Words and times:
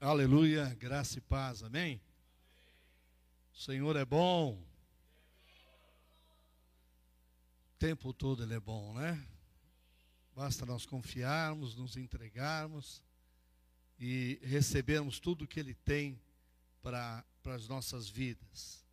Aleluia, 0.00 0.76
graça 0.78 1.18
e 1.18 1.20
paz, 1.20 1.60
amém? 1.64 2.00
O 3.52 3.58
Senhor 3.58 3.96
é 3.96 4.04
bom. 4.04 4.54
O 7.74 7.78
tempo 7.80 8.12
todo 8.12 8.44
Ele 8.44 8.54
é 8.54 8.60
bom, 8.60 8.94
né? 8.94 9.20
Basta 10.36 10.64
nós 10.64 10.86
confiarmos, 10.86 11.74
nos 11.74 11.96
entregarmos 11.96 13.02
e 13.98 14.38
recebermos 14.44 15.18
tudo 15.18 15.48
que 15.48 15.58
Ele 15.58 15.74
tem 15.74 16.16
para 16.80 17.24
as 17.46 17.66
nossas 17.66 18.08
vidas. 18.08 18.86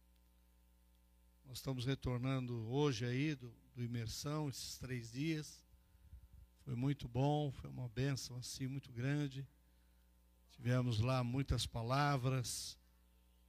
Nós 1.46 1.60
estamos 1.60 1.86
retornando 1.86 2.68
hoje 2.68 3.06
aí 3.06 3.36
do, 3.36 3.54
do 3.76 3.84
imersão, 3.84 4.50
esses 4.50 4.80
três 4.80 5.12
dias. 5.12 5.64
Foi 6.62 6.74
muito 6.74 7.08
bom, 7.08 7.52
foi 7.52 7.70
uma 7.70 7.90
bênção 7.90 8.38
assim 8.38 8.66
muito 8.66 8.92
grande. 8.92 9.48
Tivemos 10.56 11.00
lá 11.00 11.24
muitas 11.24 11.66
palavras, 11.66 12.78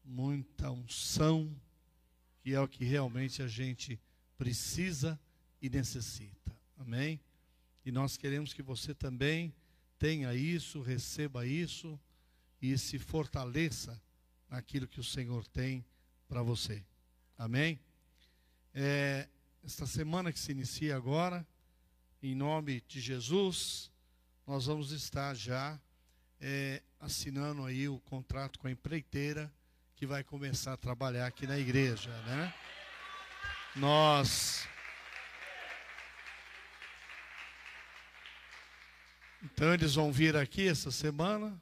muita 0.05 0.71
unção, 0.71 1.55
que 2.43 2.53
é 2.53 2.61
o 2.61 2.69
que 2.69 2.85
realmente 2.85 3.43
a 3.43 3.49
gente 3.49 3.99
precisa 4.37 5.19
e 5.61 5.71
necessita. 5.71 6.55
Amém? 6.77 7.21
E 7.85 7.91
nós 7.91 8.17
queremos 8.17 8.53
que 8.53 8.63
você 8.63 8.95
também 8.95 9.55
tenha 9.99 10.35
isso, 10.35 10.83
receba 10.83 11.47
isso 11.47 11.99
e 12.61 12.77
se 12.77 12.99
fortaleça 12.99 14.01
naquilo 14.49 14.87
que 14.87 15.01
o 15.01 15.05
Senhor 15.05 15.47
tem 15.47 15.85
para 16.29 16.43
você. 16.43 16.85
Amém? 17.39 17.81
É, 18.75 19.29
esta 19.65 19.87
semana 19.87 20.33
que 20.33 20.39
se 20.39 20.53
inicia 20.53 20.97
agora, 20.97 21.47
em 22.23 22.35
nome 22.35 22.83
de 22.87 23.01
Jesus, 23.01 23.91
nós 24.47 24.67
vamos 24.67 24.93
estar 24.93 25.35
já 25.35 25.81
é, 26.41 26.83
assinando 27.01 27.65
aí 27.65 27.89
o 27.89 27.99
contrato 28.01 28.59
com 28.59 28.67
a 28.67 28.71
empreiteira 28.71 29.53
que 29.95 30.07
vai 30.07 30.23
começar 30.23 30.75
a 30.75 30.77
trabalhar 30.77 31.27
aqui 31.27 31.47
na 31.47 31.59
igreja, 31.59 32.11
né? 32.23 32.55
Nós 33.75 34.67
Então 39.45 39.73
eles 39.73 39.95
vão 39.95 40.11
vir 40.11 40.37
aqui 40.37 40.69
essa 40.69 40.91
semana. 40.91 41.59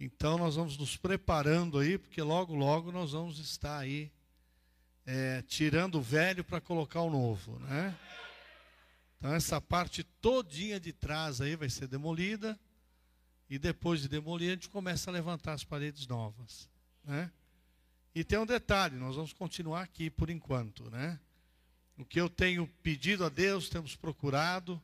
Então 0.00 0.38
nós 0.38 0.56
vamos 0.56 0.76
nos 0.78 0.96
preparando 0.96 1.78
aí, 1.78 1.98
porque 1.98 2.22
logo, 2.22 2.54
logo 2.54 2.90
nós 2.90 3.12
vamos 3.12 3.38
estar 3.38 3.78
aí 3.78 4.10
é, 5.06 5.42
tirando 5.42 5.96
o 5.96 6.02
velho 6.02 6.42
para 6.42 6.60
colocar 6.60 7.02
o 7.02 7.10
novo, 7.10 7.58
né? 7.60 7.94
Então 9.18 9.34
essa 9.34 9.60
parte 9.60 10.02
todinha 10.02 10.80
de 10.80 10.92
trás 10.92 11.40
aí 11.40 11.54
vai 11.54 11.68
ser 11.68 11.86
demolida. 11.86 12.58
E 13.54 13.58
depois 13.58 14.00
de 14.00 14.08
demolir, 14.08 14.48
a 14.50 14.54
gente 14.54 14.68
começa 14.68 15.08
a 15.08 15.12
levantar 15.12 15.52
as 15.52 15.62
paredes 15.62 16.08
novas. 16.08 16.68
Né? 17.04 17.30
E 18.12 18.24
tem 18.24 18.36
um 18.36 18.44
detalhe, 18.44 18.96
nós 18.96 19.14
vamos 19.14 19.32
continuar 19.32 19.82
aqui 19.82 20.10
por 20.10 20.28
enquanto. 20.28 20.90
Né? 20.90 21.20
O 21.96 22.04
que 22.04 22.20
eu 22.20 22.28
tenho 22.28 22.66
pedido 22.82 23.24
a 23.24 23.28
Deus, 23.28 23.68
temos 23.68 23.94
procurado, 23.94 24.82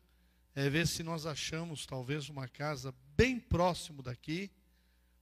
é 0.54 0.70
ver 0.70 0.86
se 0.86 1.02
nós 1.02 1.26
achamos 1.26 1.84
talvez 1.84 2.28
uma 2.28 2.46
casa 2.46 2.94
bem 3.16 3.40
próximo 3.40 4.04
daqui, 4.04 4.48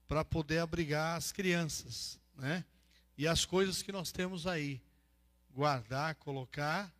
para 0.06 0.22
poder 0.22 0.58
abrigar 0.58 1.16
as 1.16 1.32
crianças. 1.32 2.20
Né? 2.36 2.62
E 3.16 3.26
as 3.26 3.46
coisas 3.46 3.80
que 3.80 3.90
nós 3.90 4.12
temos 4.12 4.46
aí. 4.46 4.78
Guardar, 5.54 6.16
colocar, 6.16 6.92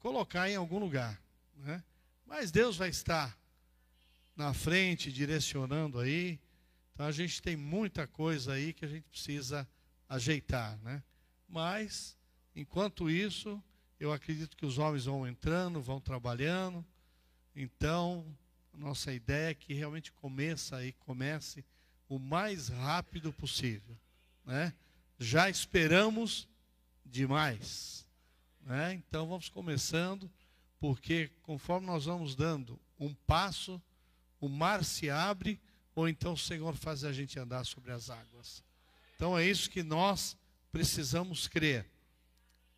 colocar 0.00 0.50
em 0.50 0.56
algum 0.56 0.80
lugar. 0.80 1.22
Né? 1.54 1.80
Mas 2.26 2.50
Deus 2.50 2.76
vai 2.76 2.88
estar 2.88 3.38
na 4.40 4.54
frente, 4.54 5.12
direcionando 5.12 5.98
aí. 5.98 6.40
Então 6.94 7.04
a 7.04 7.12
gente 7.12 7.42
tem 7.42 7.56
muita 7.56 8.06
coisa 8.06 8.54
aí 8.54 8.72
que 8.72 8.86
a 8.86 8.88
gente 8.88 9.04
precisa 9.04 9.68
ajeitar, 10.08 10.78
né? 10.78 11.02
Mas, 11.46 12.16
enquanto 12.56 13.10
isso, 13.10 13.62
eu 13.98 14.12
acredito 14.12 14.56
que 14.56 14.64
os 14.64 14.78
homens 14.78 15.04
vão 15.04 15.28
entrando, 15.28 15.82
vão 15.82 16.00
trabalhando. 16.00 16.82
Então, 17.54 18.24
nossa 18.72 19.12
ideia 19.12 19.50
é 19.50 19.54
que 19.54 19.74
realmente 19.74 20.10
comece 20.10 20.74
aí, 20.74 20.92
comece 21.00 21.62
o 22.08 22.18
mais 22.18 22.68
rápido 22.68 23.32
possível, 23.34 23.94
né? 24.44 24.72
Já 25.18 25.50
esperamos 25.50 26.48
demais, 27.04 28.06
né? 28.62 28.94
Então 28.94 29.28
vamos 29.28 29.50
começando, 29.50 30.30
porque 30.78 31.30
conforme 31.42 31.86
nós 31.86 32.06
vamos 32.06 32.34
dando 32.34 32.80
um 32.98 33.12
passo, 33.12 33.80
o 34.40 34.48
mar 34.48 34.84
se 34.84 35.10
abre, 35.10 35.60
ou 35.94 36.08
então 36.08 36.32
o 36.32 36.38
Senhor 36.38 36.74
faz 36.74 37.04
a 37.04 37.12
gente 37.12 37.38
andar 37.38 37.64
sobre 37.64 37.92
as 37.92 38.08
águas. 38.08 38.64
Então 39.14 39.36
é 39.36 39.44
isso 39.44 39.68
que 39.68 39.82
nós 39.82 40.36
precisamos 40.72 41.46
crer. 41.46 41.86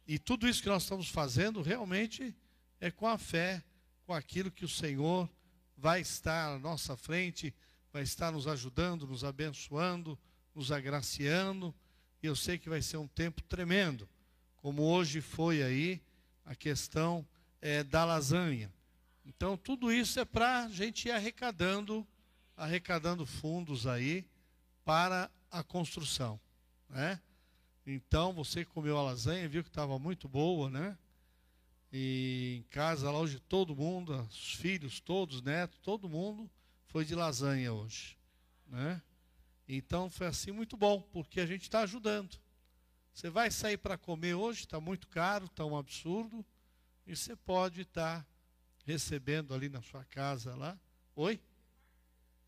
E 0.07 0.19
tudo 0.19 0.49
isso 0.49 0.63
que 0.63 0.69
nós 0.69 0.83
estamos 0.83 1.09
fazendo 1.09 1.63
realmente 1.63 2.35
é 2.81 2.91
com 2.91 3.07
a 3.07 3.17
fé, 3.17 3.63
com 4.05 4.13
aquilo 4.13 4.51
que 4.51 4.65
o 4.65 4.69
Senhor 4.69 5.31
vai 5.77 6.01
estar 6.01 6.55
à 6.55 6.59
nossa 6.59 6.97
frente, 6.97 7.55
vai 7.93 8.03
estar 8.03 8.33
nos 8.33 8.49
ajudando, 8.49 9.07
nos 9.07 9.23
abençoando, 9.23 10.19
nos 10.55 10.73
agraciando. 10.73 11.75
E 12.23 12.27
eu 12.27 12.35
sei 12.35 12.59
que 12.59 12.69
vai 12.69 12.83
ser 12.83 12.97
um 12.97 13.07
tempo 13.07 13.43
tremendo, 13.43 14.09
como 14.57 14.83
hoje 14.83 15.21
foi 15.21 15.63
aí 15.63 16.01
a 16.45 16.55
questão 16.55 17.27
é, 17.61 17.85
da 17.85 18.05
lasanha. 18.05 18.73
Então, 19.25 19.57
tudo 19.57 19.93
isso 19.93 20.19
é 20.19 20.25
para 20.25 20.65
a 20.65 20.69
gente 20.69 21.09
ir 21.09 21.13
arrecadando, 21.13 22.07
arrecadando 22.57 23.25
fundos 23.25 23.87
aí 23.87 24.27
para 24.85 25.31
a 25.51 25.63
construção. 25.63 26.41
Né? 26.89 27.21
Então, 27.87 28.33
você 28.33 28.65
comeu 28.65 28.99
a 28.99 29.03
lasanha, 29.03 29.49
viu 29.49 29.63
que 29.63 29.69
estava 29.69 29.99
muito 29.99 30.29
boa, 30.29 30.69
né? 30.69 30.99
E 31.93 32.57
em 32.61 32.63
casa, 32.71 33.11
lá 33.11 33.19
hoje, 33.19 33.39
todo 33.39 33.77
mundo, 33.77 34.17
os 34.31 34.55
filhos, 34.55 34.99
todos, 34.99 35.43
netos, 35.43 35.79
todo 35.81 36.09
mundo 36.09 36.51
foi 36.87 37.05
de 37.05 37.15
lasanha 37.15 37.73
hoje. 37.73 38.17
Né? 38.67 39.01
Então, 39.69 40.11
foi 40.11 40.27
assim 40.27 40.51
muito 40.53 40.77
bom, 40.77 41.01
porque 41.01 41.41
a 41.41 41.47
gente 41.47 41.63
está 41.63 41.81
ajudando. 41.81 42.39
Você 43.13 43.29
vai 43.29 43.51
sair 43.51 43.77
para 43.77 43.99
comer 43.99 44.35
hoje, 44.35 44.61
está 44.61 44.81
muito 44.81 45.07
caro, 45.07 45.45
está 45.45 45.65
um 45.67 45.77
absurdo, 45.77 46.45
e 47.07 47.15
você 47.15 47.37
pode 47.37 47.83
estar. 47.83 48.23
Tá 48.23 48.32
recebendo 48.85 49.55
ali 49.55 49.69
na 49.69 49.83
sua 49.83 50.05
casa 50.05 50.55
lá. 50.55 50.79
Oi? 51.15 51.41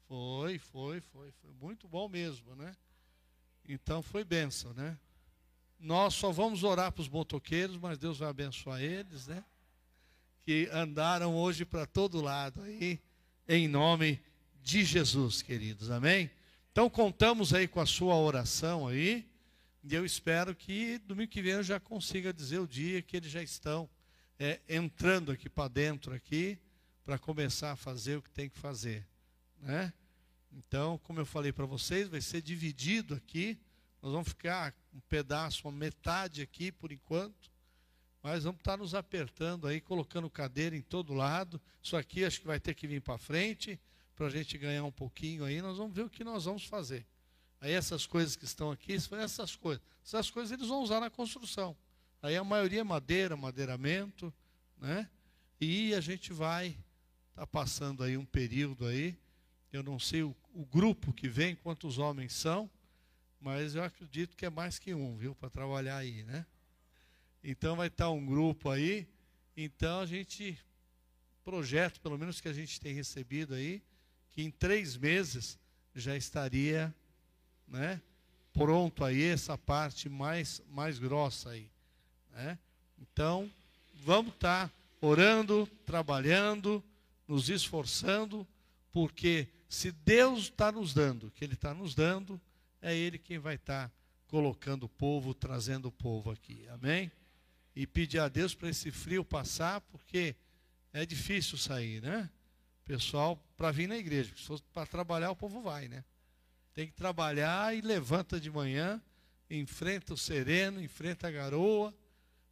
Foi, 0.06 0.58
foi, 0.58 1.00
foi, 1.00 1.30
foi 1.32 1.52
muito 1.60 1.88
bom 1.88 2.08
mesmo, 2.08 2.54
né? 2.54 2.74
Então 3.66 4.02
foi 4.02 4.24
benção, 4.24 4.72
né? 4.74 4.98
Nós 5.78 6.14
só 6.14 6.30
vamos 6.30 6.62
orar 6.62 6.92
para 6.92 7.02
os 7.02 7.08
motoqueiros, 7.08 7.76
mas 7.76 7.98
Deus 7.98 8.18
vai 8.18 8.28
abençoar 8.28 8.82
eles, 8.82 9.26
né? 9.26 9.44
Que 10.44 10.68
andaram 10.72 11.34
hoje 11.34 11.64
para 11.64 11.86
todo 11.86 12.20
lado 12.20 12.62
aí, 12.62 13.00
em 13.48 13.66
nome 13.66 14.20
de 14.62 14.84
Jesus, 14.84 15.42
queridos, 15.42 15.90
amém? 15.90 16.30
Então 16.72 16.90
contamos 16.90 17.54
aí 17.54 17.68
com 17.68 17.80
a 17.80 17.86
sua 17.86 18.16
oração 18.16 18.88
aí, 18.88 19.26
e 19.82 19.94
eu 19.94 20.04
espero 20.04 20.54
que 20.54 20.98
domingo 20.98 21.30
que 21.30 21.42
vem 21.42 21.52
eu 21.52 21.62
já 21.62 21.78
consiga 21.78 22.32
dizer 22.32 22.58
o 22.58 22.66
dia 22.66 23.02
que 23.02 23.16
eles 23.16 23.30
já 23.30 23.42
estão 23.42 23.88
é, 24.38 24.60
entrando 24.68 25.32
aqui 25.32 25.48
para 25.48 25.68
dentro 25.68 26.14
aqui 26.14 26.58
para 27.04 27.18
começar 27.18 27.72
a 27.72 27.76
fazer 27.76 28.16
o 28.16 28.22
que 28.22 28.30
tem 28.30 28.48
que 28.48 28.58
fazer, 28.58 29.06
né? 29.60 29.92
Então, 30.50 30.98
como 30.98 31.20
eu 31.20 31.26
falei 31.26 31.52
para 31.52 31.66
vocês, 31.66 32.08
vai 32.08 32.20
ser 32.20 32.40
dividido 32.40 33.14
aqui. 33.14 33.58
Nós 34.00 34.12
vamos 34.12 34.28
ficar 34.28 34.74
um 34.92 35.00
pedaço, 35.00 35.66
uma 35.66 35.72
metade 35.72 36.42
aqui 36.42 36.70
por 36.70 36.92
enquanto, 36.92 37.50
mas 38.22 38.44
vamos 38.44 38.60
estar 38.60 38.76
nos 38.76 38.94
apertando 38.94 39.66
aí, 39.66 39.80
colocando 39.80 40.30
cadeira 40.30 40.76
em 40.76 40.80
todo 40.80 41.12
lado. 41.12 41.60
Isso 41.82 41.96
aqui 41.96 42.24
acho 42.24 42.40
que 42.40 42.46
vai 42.46 42.60
ter 42.60 42.74
que 42.74 42.86
vir 42.86 43.00
para 43.00 43.18
frente 43.18 43.78
para 44.14 44.26
a 44.26 44.30
gente 44.30 44.56
ganhar 44.56 44.84
um 44.84 44.92
pouquinho 44.92 45.44
aí. 45.44 45.60
Nós 45.60 45.76
vamos 45.76 45.94
ver 45.94 46.02
o 46.02 46.10
que 46.10 46.22
nós 46.22 46.44
vamos 46.44 46.64
fazer. 46.64 47.04
Aí 47.60 47.72
essas 47.72 48.06
coisas 48.06 48.36
que 48.36 48.44
estão 48.44 48.70
aqui, 48.70 48.92
essas 48.92 49.56
coisas, 49.56 49.82
essas 50.04 50.30
coisas 50.30 50.52
eles 50.52 50.68
vão 50.68 50.82
usar 50.82 51.00
na 51.00 51.10
construção. 51.10 51.76
Aí 52.24 52.38
a 52.38 52.42
maioria 52.42 52.80
é 52.80 52.82
madeira, 52.82 53.36
madeiramento, 53.36 54.32
né? 54.78 55.10
E 55.60 55.94
a 55.94 56.00
gente 56.00 56.32
vai 56.32 56.74
tá 57.34 57.46
passando 57.46 58.02
aí 58.02 58.16
um 58.16 58.24
período 58.24 58.86
aí. 58.86 59.14
Eu 59.70 59.82
não 59.82 59.98
sei 59.98 60.22
o, 60.22 60.34
o, 60.54 60.64
grupo 60.64 61.12
que 61.12 61.28
vem, 61.28 61.54
quantos 61.54 61.98
homens 61.98 62.32
são, 62.32 62.70
mas 63.38 63.74
eu 63.74 63.84
acredito 63.84 64.38
que 64.38 64.46
é 64.46 64.48
mais 64.48 64.78
que 64.78 64.94
um, 64.94 65.18
viu, 65.18 65.34
para 65.34 65.50
trabalhar 65.50 65.98
aí, 65.98 66.22
né? 66.22 66.46
Então 67.42 67.76
vai 67.76 67.88
estar 67.88 68.06
tá 68.06 68.10
um 68.10 68.24
grupo 68.24 68.70
aí. 68.70 69.06
Então 69.54 70.00
a 70.00 70.06
gente 70.06 70.58
projeto, 71.44 72.00
pelo 72.00 72.16
menos 72.16 72.40
que 72.40 72.48
a 72.48 72.54
gente 72.54 72.80
tem 72.80 72.94
recebido 72.94 73.52
aí, 73.52 73.82
que 74.30 74.40
em 74.40 74.50
três 74.50 74.96
meses 74.96 75.58
já 75.94 76.16
estaria, 76.16 76.94
né? 77.68 78.00
Pronto 78.50 79.04
aí 79.04 79.24
essa 79.24 79.58
parte 79.58 80.08
mais 80.08 80.62
mais 80.70 80.98
grossa 80.98 81.50
aí. 81.50 81.73
Né? 82.34 82.58
Então, 83.00 83.50
vamos 84.04 84.34
estar 84.34 84.68
tá 84.68 84.74
orando, 85.00 85.68
trabalhando, 85.86 86.82
nos 87.26 87.48
esforçando, 87.48 88.46
porque 88.92 89.48
Se 89.68 89.90
Deus 89.90 90.44
está 90.44 90.70
nos 90.70 90.94
dando 90.94 91.32
que 91.32 91.44
Ele 91.44 91.54
está 91.54 91.74
nos 91.74 91.96
dando, 91.96 92.40
é 92.80 92.96
Ele 92.96 93.18
quem 93.18 93.38
vai 93.38 93.56
estar 93.56 93.88
tá 93.88 93.94
colocando 94.28 94.84
o 94.84 94.88
povo, 94.88 95.34
trazendo 95.34 95.88
o 95.88 95.92
povo 95.92 96.30
aqui. 96.30 96.64
Amém? 96.68 97.10
E 97.74 97.86
pedir 97.86 98.20
a 98.20 98.28
Deus 98.28 98.54
para 98.54 98.68
esse 98.68 98.92
frio 98.92 99.24
passar, 99.24 99.80
porque 99.80 100.36
é 100.92 101.04
difícil 101.04 101.58
sair, 101.58 102.00
né? 102.00 102.30
Pessoal, 102.84 103.36
para 103.56 103.72
vir 103.72 103.88
na 103.88 103.96
igreja, 103.96 104.32
se 104.36 104.62
para 104.72 104.86
trabalhar, 104.86 105.32
o 105.32 105.36
povo 105.36 105.60
vai, 105.60 105.88
né? 105.88 106.04
Tem 106.72 106.86
que 106.86 106.92
trabalhar 106.92 107.76
e 107.76 107.80
levanta 107.80 108.38
de 108.38 108.50
manhã, 108.50 109.02
enfrenta 109.50 110.14
o 110.14 110.16
sereno, 110.16 110.80
enfrenta 110.80 111.26
a 111.26 111.30
garoa, 111.30 111.92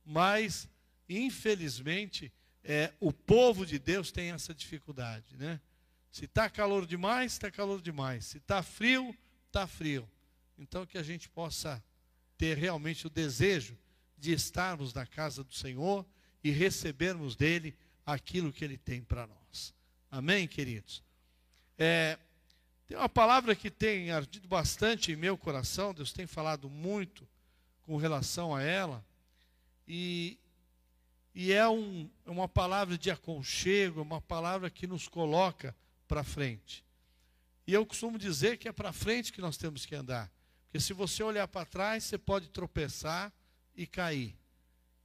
mas, 0.04 0.68
infelizmente, 1.08 2.32
é, 2.64 2.92
o 3.00 3.12
povo 3.12 3.66
de 3.66 3.78
Deus 3.78 4.12
tem 4.12 4.30
essa 4.30 4.54
dificuldade, 4.54 5.36
né? 5.36 5.60
Se 6.10 6.26
está 6.26 6.50
calor 6.50 6.86
demais, 6.86 7.32
está 7.32 7.50
calor 7.50 7.80
demais. 7.80 8.26
Se 8.26 8.38
está 8.38 8.62
frio, 8.62 9.16
está 9.46 9.66
frio. 9.66 10.08
Então 10.58 10.84
que 10.84 10.98
a 10.98 11.02
gente 11.02 11.28
possa 11.28 11.82
ter 12.36 12.58
realmente 12.58 13.06
o 13.06 13.10
desejo 13.10 13.78
de 14.18 14.32
estarmos 14.32 14.92
na 14.92 15.06
casa 15.06 15.42
do 15.42 15.54
Senhor 15.54 16.06
e 16.44 16.50
recebermos 16.50 17.34
dele 17.34 17.74
aquilo 18.04 18.52
que 18.52 18.64
ele 18.64 18.76
tem 18.76 19.02
para 19.02 19.26
nós. 19.26 19.74
Amém, 20.10 20.46
queridos? 20.46 21.02
É, 21.78 22.18
tem 22.86 22.96
uma 22.96 23.08
palavra 23.08 23.56
que 23.56 23.70
tem 23.70 24.10
ardido 24.10 24.46
bastante 24.46 25.12
em 25.12 25.16
meu 25.16 25.38
coração, 25.38 25.94
Deus 25.94 26.12
tem 26.12 26.26
falado 26.26 26.68
muito 26.68 27.26
com 27.82 27.96
relação 27.96 28.54
a 28.54 28.62
ela, 28.62 29.04
e, 29.86 30.38
e 31.34 31.52
é 31.52 31.68
um, 31.68 32.10
é 32.24 32.30
uma 32.30 32.48
palavra 32.48 32.96
de 32.96 33.10
aconchego, 33.10 34.00
é 34.00 34.02
uma 34.02 34.20
palavra 34.20 34.70
que 34.70 34.86
nos 34.86 35.08
coloca 35.08 35.74
para 36.06 36.22
frente. 36.22 36.84
E 37.66 37.72
eu 37.72 37.86
costumo 37.86 38.18
dizer 38.18 38.58
que 38.58 38.68
é 38.68 38.72
para 38.72 38.92
frente 38.92 39.32
que 39.32 39.40
nós 39.40 39.56
temos 39.56 39.86
que 39.86 39.94
andar. 39.94 40.30
Porque 40.64 40.80
se 40.80 40.92
você 40.92 41.22
olhar 41.22 41.46
para 41.48 41.66
trás, 41.66 42.04
você 42.04 42.18
pode 42.18 42.48
tropeçar 42.48 43.32
e 43.74 43.86
cair. 43.86 44.36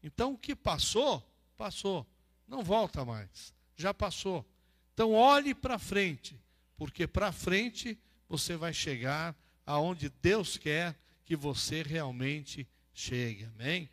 Então 0.01 0.33
o 0.33 0.37
que 0.37 0.55
passou, 0.55 1.21
passou. 1.57 2.05
Não 2.47 2.63
volta 2.63 3.03
mais. 3.03 3.53
Já 3.75 3.93
passou. 3.93 4.45
Então 4.93 5.13
olhe 5.13 5.53
para 5.53 5.77
frente, 5.77 6.39
porque 6.75 7.05
para 7.05 7.31
frente 7.31 7.99
você 8.27 8.55
vai 8.55 8.73
chegar 8.73 9.35
aonde 9.65 10.09
Deus 10.09 10.57
quer 10.57 10.97
que 11.23 11.35
você 11.35 11.83
realmente 11.83 12.67
chegue. 12.93 13.45
Amém? 13.45 13.89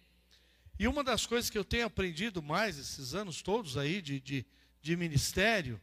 E 0.79 0.89
uma 0.89 1.05
das 1.05 1.27
coisas 1.27 1.51
que 1.51 1.59
eu 1.59 1.65
tenho 1.65 1.87
aprendido 1.87 2.43
mais 2.43 2.79
esses 2.79 3.15
anos 3.15 3.43
todos 3.43 3.77
aí 3.77 4.03
de, 4.03 4.21
de, 4.21 4.47
de 4.83 4.97
ministério 4.97 5.81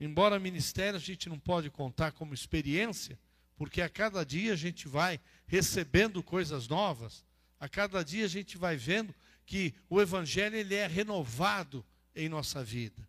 Embora 0.00 0.40
ministério 0.40 0.96
a 0.96 1.00
gente 1.00 1.28
não 1.28 1.38
pode 1.38 1.68
contar 1.68 2.12
como 2.12 2.32
experiência, 2.32 3.18
porque 3.54 3.82
a 3.82 3.88
cada 3.88 4.24
dia 4.24 4.54
a 4.54 4.56
gente 4.56 4.88
vai 4.88 5.20
recebendo 5.46 6.22
coisas 6.22 6.66
novas, 6.66 7.22
a 7.60 7.68
cada 7.68 8.02
dia 8.02 8.24
a 8.24 8.28
gente 8.28 8.56
vai 8.56 8.76
vendo 8.76 9.14
que 9.44 9.74
o 9.90 10.00
evangelho 10.00 10.56
ele 10.56 10.74
é 10.74 10.86
renovado 10.86 11.84
em 12.16 12.30
nossa 12.30 12.64
vida, 12.64 13.06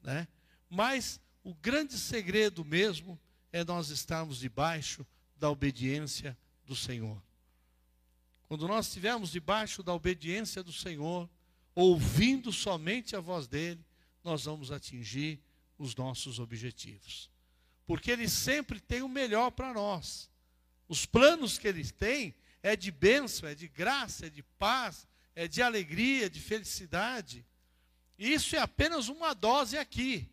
né? 0.00 0.28
Mas 0.70 1.20
o 1.42 1.52
grande 1.52 1.98
segredo 1.98 2.64
mesmo 2.64 3.18
é 3.50 3.64
nós 3.64 3.90
estarmos 3.90 4.38
debaixo 4.38 5.04
da 5.36 5.50
obediência 5.50 6.38
do 6.64 6.76
Senhor. 6.76 7.20
Quando 8.48 8.66
nós 8.66 8.86
estivermos 8.86 9.30
debaixo 9.30 9.82
da 9.82 9.92
obediência 9.92 10.62
do 10.62 10.72
Senhor, 10.72 11.28
ouvindo 11.74 12.50
somente 12.50 13.14
a 13.14 13.20
voz 13.20 13.46
dele, 13.46 13.84
nós 14.24 14.44
vamos 14.44 14.72
atingir 14.72 15.40
os 15.78 15.94
nossos 15.94 16.38
objetivos. 16.38 17.30
Porque 17.86 18.10
Ele 18.10 18.28
sempre 18.28 18.80
tem 18.80 19.02
o 19.02 19.08
melhor 19.08 19.50
para 19.50 19.72
nós. 19.74 20.30
Os 20.88 21.04
planos 21.04 21.58
que 21.58 21.68
Ele 21.68 21.84
tem 21.84 22.34
é 22.62 22.74
de 22.74 22.90
bênção, 22.90 23.48
é 23.48 23.54
de 23.54 23.68
graça, 23.68 24.26
é 24.26 24.30
de 24.30 24.42
paz, 24.42 25.06
é 25.34 25.46
de 25.46 25.62
alegria, 25.62 26.28
de 26.28 26.40
felicidade. 26.40 27.46
E 28.18 28.32
isso 28.32 28.56
é 28.56 28.58
apenas 28.58 29.08
uma 29.08 29.34
dose 29.34 29.76
aqui. 29.76 30.28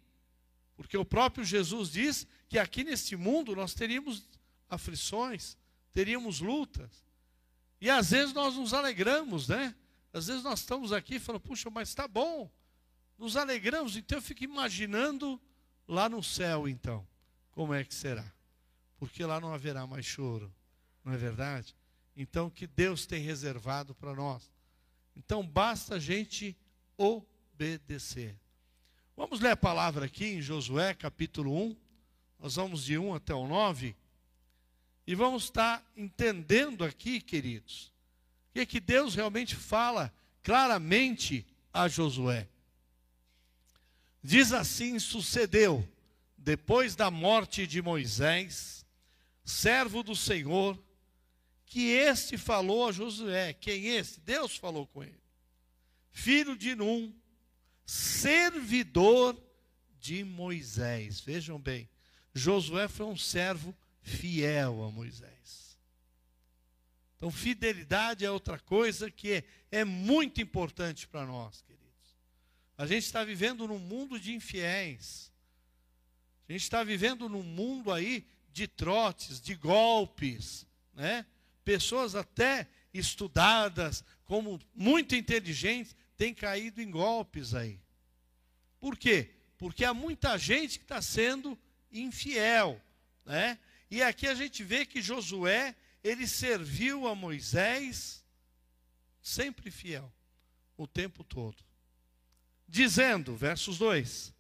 Porque 0.76 0.98
o 0.98 1.06
próprio 1.06 1.44
Jesus 1.44 1.92
diz 1.92 2.26
que 2.48 2.58
aqui 2.58 2.84
neste 2.84 3.16
mundo 3.16 3.56
nós 3.56 3.74
teríamos 3.74 4.24
aflições, 4.70 5.58
teríamos 5.94 6.40
lutas. 6.40 7.06
E 7.80 7.90
às 7.90 8.12
vezes 8.12 8.34
nós 8.34 8.56
nos 8.56 8.74
alegramos, 8.74 9.48
né? 9.48 9.76
Às 10.14 10.28
vezes 10.28 10.44
nós 10.44 10.60
estamos 10.60 10.94
aqui 10.94 11.20
falamos, 11.20 11.48
puxa, 11.48 11.70
mas 11.70 11.90
está 11.90 12.08
bom 12.08 12.50
nos 13.18 13.38
alegramos. 13.38 13.96
Então 13.96 14.18
eu 14.18 14.22
fico 14.22 14.44
imaginando 14.44 15.42
lá 15.88 16.10
no 16.10 16.24
céu, 16.24 16.68
então, 16.68 17.08
como 17.52 17.74
é 17.74 17.84
que 17.84 17.94
será? 17.94 18.26
Porque 18.98 19.26
lá 19.26 19.40
não 19.40 19.54
haverá 19.54 19.86
mais 19.86 20.06
choro, 20.06 20.54
não 21.04 21.14
é 21.14 21.18
verdade? 21.18 21.76
Então, 22.16 22.50
que 22.50 22.66
Deus 22.66 23.06
tem 23.06 23.22
reservado 23.22 23.94
para 23.94 24.16
nós. 24.16 24.50
Então, 25.16 25.46
basta 25.46 25.96
a 25.96 26.00
gente 26.00 26.58
obedecer. 26.98 28.40
Vamos 29.18 29.42
ler 29.42 29.52
a 29.52 29.58
palavra 29.58 30.06
aqui 30.06 30.26
em 30.26 30.42
Josué, 30.42 30.94
capítulo 30.94 31.54
1. 31.54 31.78
Nós 32.40 32.56
vamos 32.56 32.86
de 32.86 32.98
1 32.98 33.16
até 33.16 33.34
o 33.34 33.46
9. 33.46 33.96
E 35.08 35.14
vamos 35.14 35.44
estar 35.44 35.86
entendendo 35.96 36.84
aqui, 36.84 37.22
queridos, 37.22 37.92
que, 38.56 38.62
é 38.62 38.66
que 38.66 38.80
Deus 38.80 39.16
realmente 39.16 39.56
fala 39.56 40.14
claramente 40.42 41.46
a 41.74 41.88
Josué. 41.90 42.48
Diz 44.24 44.54
assim: 44.54 44.98
sucedeu, 44.98 45.88
depois 46.38 46.96
da 46.96 47.12
morte 47.12 47.68
de 47.68 47.82
Moisés, 47.82 48.86
servo 49.44 50.02
do 50.02 50.16
Senhor, 50.16 50.82
que 51.66 51.90
este 51.90 52.38
falou 52.38 52.88
a 52.88 52.92
Josué. 52.94 53.54
Quem 53.54 53.88
este? 53.88 54.22
Deus 54.22 54.56
falou 54.56 54.88
com 54.88 55.04
ele. 55.04 55.20
Filho 56.12 56.56
de 56.58 56.76
Num, 56.76 57.14
servidor 57.86 59.38
de 60.00 60.24
Moisés. 60.24 61.20
Vejam 61.20 61.60
bem, 61.60 61.90
Josué 62.34 62.88
foi 62.88 63.06
um 63.06 63.18
servo 63.18 63.76
fiel 64.06 64.84
a 64.84 64.92
Moisés. 64.92 65.78
Então, 67.18 67.32
fidelidade 67.32 68.24
é 68.24 68.30
outra 68.30 68.60
coisa 68.60 69.10
que 69.10 69.32
é, 69.32 69.44
é 69.72 69.84
muito 69.84 70.40
importante 70.42 71.08
para 71.08 71.26
nós, 71.26 71.62
queridos. 71.64 71.84
A 72.78 72.86
gente 72.86 73.04
está 73.04 73.24
vivendo 73.24 73.68
num 73.68 73.80
mundo 73.80 74.20
de 74.20 74.34
infiéis. 74.34 75.32
A 76.48 76.52
gente 76.52 76.62
está 76.62 76.84
vivendo 76.84 77.28
num 77.28 77.42
mundo 77.42 77.92
aí 77.92 78.28
de 78.54 78.68
trotes, 78.68 79.42
de 79.42 79.56
golpes, 79.56 80.68
né? 80.94 81.26
Pessoas 81.64 82.14
até 82.14 82.68
estudadas, 82.94 84.04
como 84.24 84.62
muito 84.76 85.16
inteligentes, 85.16 85.96
têm 86.16 86.32
caído 86.32 86.80
em 86.80 86.92
golpes 86.92 87.56
aí. 87.56 87.82
Por 88.80 88.96
quê? 88.98 89.32
Porque 89.58 89.84
há 89.84 89.96
muita 89.96 90.38
gente 90.38 90.78
que 90.78 90.86
está 90.86 91.02
sendo 91.02 91.58
infiel, 91.92 92.80
né? 93.26 93.58
E 93.96 94.04
aqui 94.04 94.28
a 94.28 94.36
gente 94.36 94.64
vê 94.64 94.86
que 94.86 95.02
Josué, 95.02 95.76
ele 96.04 96.28
serviu 96.28 97.08
a 97.08 97.16
Moisés 97.16 98.24
sempre 99.22 99.72
fiel, 99.72 100.12
o 100.78 100.86
tempo 100.86 101.24
todo 101.24 101.64
dizendo, 102.68 103.36
versos 103.36 103.78
2: 103.78 104.34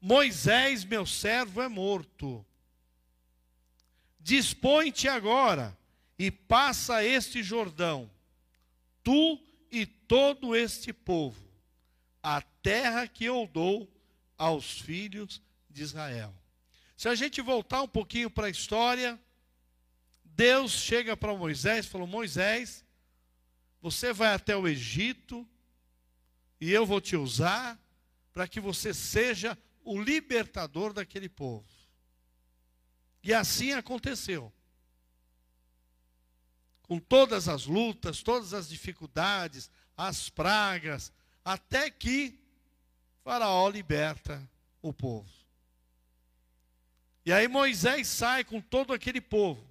Moisés, 0.00 0.84
meu 0.84 1.04
servo, 1.04 1.60
é 1.60 1.68
morto. 1.68 2.44
Dispõe-te 4.20 5.08
agora 5.08 5.76
e 6.18 6.30
passa 6.30 7.04
este 7.04 7.42
Jordão, 7.42 8.10
tu 9.02 9.40
e 9.70 9.86
todo 9.86 10.56
este 10.56 10.92
povo, 10.92 11.42
a 12.22 12.40
terra 12.40 13.06
que 13.06 13.24
eu 13.24 13.48
dou 13.52 13.90
aos 14.36 14.80
filhos 14.80 15.40
de 15.70 15.82
Israel. 15.82 16.34
Se 16.98 17.08
a 17.08 17.14
gente 17.14 17.40
voltar 17.40 17.80
um 17.82 17.86
pouquinho 17.86 18.28
para 18.28 18.48
a 18.48 18.50
história, 18.50 19.16
Deus 20.24 20.72
chega 20.72 21.16
para 21.16 21.32
Moisés 21.32 21.86
e 21.86 21.88
falou: 21.88 22.08
Moisés, 22.08 22.84
você 23.80 24.12
vai 24.12 24.34
até 24.34 24.56
o 24.56 24.66
Egito 24.66 25.48
e 26.60 26.72
eu 26.72 26.84
vou 26.84 27.00
te 27.00 27.16
usar 27.16 27.78
para 28.32 28.48
que 28.48 28.58
você 28.58 28.92
seja 28.92 29.56
o 29.84 29.96
libertador 30.02 30.92
daquele 30.92 31.28
povo. 31.28 31.68
E 33.22 33.32
assim 33.32 33.74
aconteceu. 33.74 34.52
Com 36.82 36.98
todas 36.98 37.48
as 37.48 37.64
lutas, 37.64 38.24
todas 38.24 38.52
as 38.52 38.68
dificuldades, 38.68 39.70
as 39.96 40.28
pragas, 40.28 41.12
até 41.44 41.92
que 41.92 42.36
Faraó 43.22 43.68
liberta 43.68 44.50
o 44.82 44.92
povo. 44.92 45.37
E 47.28 47.32
aí 47.32 47.46
Moisés 47.46 48.08
sai 48.08 48.42
com 48.42 48.58
todo 48.58 48.90
aquele 48.90 49.20
povo. 49.20 49.62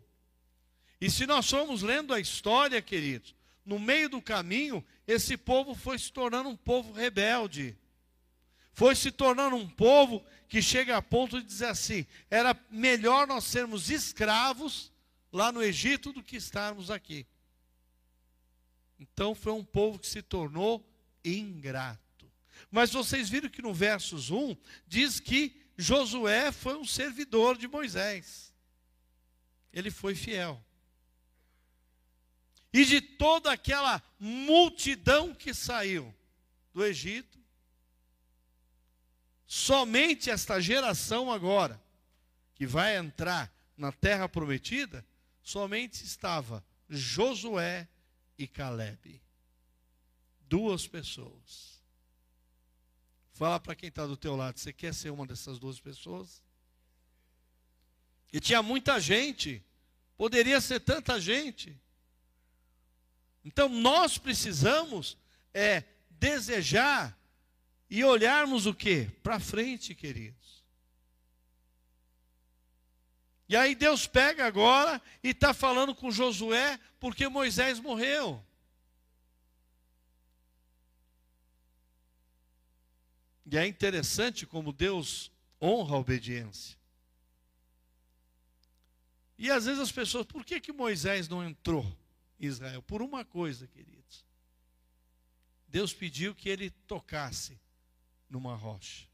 E 1.02 1.10
se 1.10 1.26
nós 1.26 1.50
formos 1.50 1.82
lendo 1.82 2.14
a 2.14 2.20
história, 2.20 2.80
queridos, 2.84 3.34
no 3.66 3.80
meio 3.80 4.10
do 4.10 4.22
caminho, 4.22 4.86
esse 5.08 5.36
povo 5.36 5.74
foi 5.74 5.98
se 5.98 6.12
tornando 6.14 6.50
um 6.50 6.56
povo 6.56 6.92
rebelde. 6.92 7.76
foi 8.74 8.96
se 8.96 9.12
tornando 9.12 9.56
um 9.56 9.68
povo 9.68 10.24
que 10.48 10.62
chega 10.62 10.98
a 10.98 11.02
ponto 11.02 11.42
de 11.42 11.48
dizer 11.48 11.66
assim: 11.66 12.06
era 12.30 12.56
melhor 12.70 13.26
nós 13.26 13.46
sermos 13.46 13.90
escravos 13.90 14.92
lá 15.34 15.52
no 15.52 15.64
Egito 15.64 16.14
do 16.14 16.22
que 16.22 16.38
estarmos 16.38 16.92
aqui. 16.92 17.26
Então 19.00 19.34
foi 19.34 19.54
um 19.54 19.64
povo 19.64 19.98
que 19.98 20.06
se 20.06 20.22
tornou 20.22 20.88
ingrato. 21.26 22.32
Mas 22.70 22.94
vocês 22.94 23.28
viram 23.32 23.50
que 23.50 23.64
no 23.64 23.74
versos 23.74 24.30
1 24.30 24.56
diz 24.88 25.20
que 25.20 25.67
Josué 25.78 26.52
foi 26.52 26.76
um 26.76 26.86
servidor 26.86 27.58
de 27.58 27.68
Moisés. 27.68 28.54
Ele 29.72 29.92
foi 29.92 30.16
fiel. 30.16 30.64
E 32.74 32.84
de 32.84 33.00
toda 33.00 33.52
aquela 33.52 34.02
multidão 34.20 35.34
que 35.34 35.54
saiu 35.54 36.14
do 36.74 36.84
Egito, 36.84 37.40
somente 39.46 40.30
esta 40.30 40.60
geração 40.60 41.32
agora, 41.32 41.82
que 42.56 42.66
vai 42.66 42.98
entrar 42.98 43.54
na 43.78 43.92
terra 43.92 44.28
prometida, 44.28 45.06
somente 45.44 46.04
estava 46.04 46.66
Josué 46.90 47.88
e 48.38 48.48
Caleb. 48.48 49.22
Duas 50.42 50.88
pessoas. 50.88 51.77
Fala 53.38 53.60
para 53.60 53.76
quem 53.76 53.90
está 53.90 54.04
do 54.08 54.18
teu 54.18 54.36
lado, 54.36 54.58
você 54.58 54.74
quer 54.74 54.92
ser 54.96 55.12
uma 55.12 55.24
dessas 55.24 55.60
duas 55.60 55.80
pessoas? 55.80 56.42
E 58.34 58.40
tinha 58.40 58.64
muita 58.64 59.00
gente, 59.00 59.64
poderia 60.18 60.60
ser 60.60 60.80
tanta 60.80 61.22
gente. 61.22 61.80
Então 63.46 63.70
nós 63.70 64.18
precisamos 64.18 65.16
é 65.54 65.84
desejar 66.10 67.16
e 67.88 68.04
olharmos 68.04 68.66
o 68.66 68.74
que? 68.74 69.06
Para 69.22 69.40
frente, 69.40 69.94
queridos. 69.94 70.64
E 73.48 73.56
aí 73.56 73.76
Deus 73.76 74.08
pega 74.08 74.48
agora 74.48 75.00
e 75.24 75.30
está 75.30 75.54
falando 75.54 75.94
com 75.94 76.10
Josué 76.10 76.80
porque 77.00 77.28
Moisés 77.28 77.80
morreu. 77.80 78.44
E 83.50 83.58
é 83.58 83.66
interessante 83.66 84.46
como 84.46 84.74
Deus 84.74 85.32
honra 85.62 85.96
a 85.96 86.00
obediência. 86.00 86.78
E 89.38 89.50
às 89.50 89.66
vezes 89.66 89.80
as 89.80 89.92
pessoas, 89.92 90.26
por 90.26 90.44
que, 90.44 90.60
que 90.60 90.74
Moisés 90.74 91.30
não 91.30 91.48
entrou 91.48 91.86
em 92.40 92.46
Israel? 92.48 92.82
Por 92.82 93.02
uma 93.02 93.24
coisa, 93.24 93.66
queridos. 93.66 94.26
Deus 95.70 95.94
pediu 95.94 96.36
que 96.36 96.50
ele 96.50 96.72
tocasse 96.88 97.58
numa 98.30 98.54
rocha. 98.54 99.08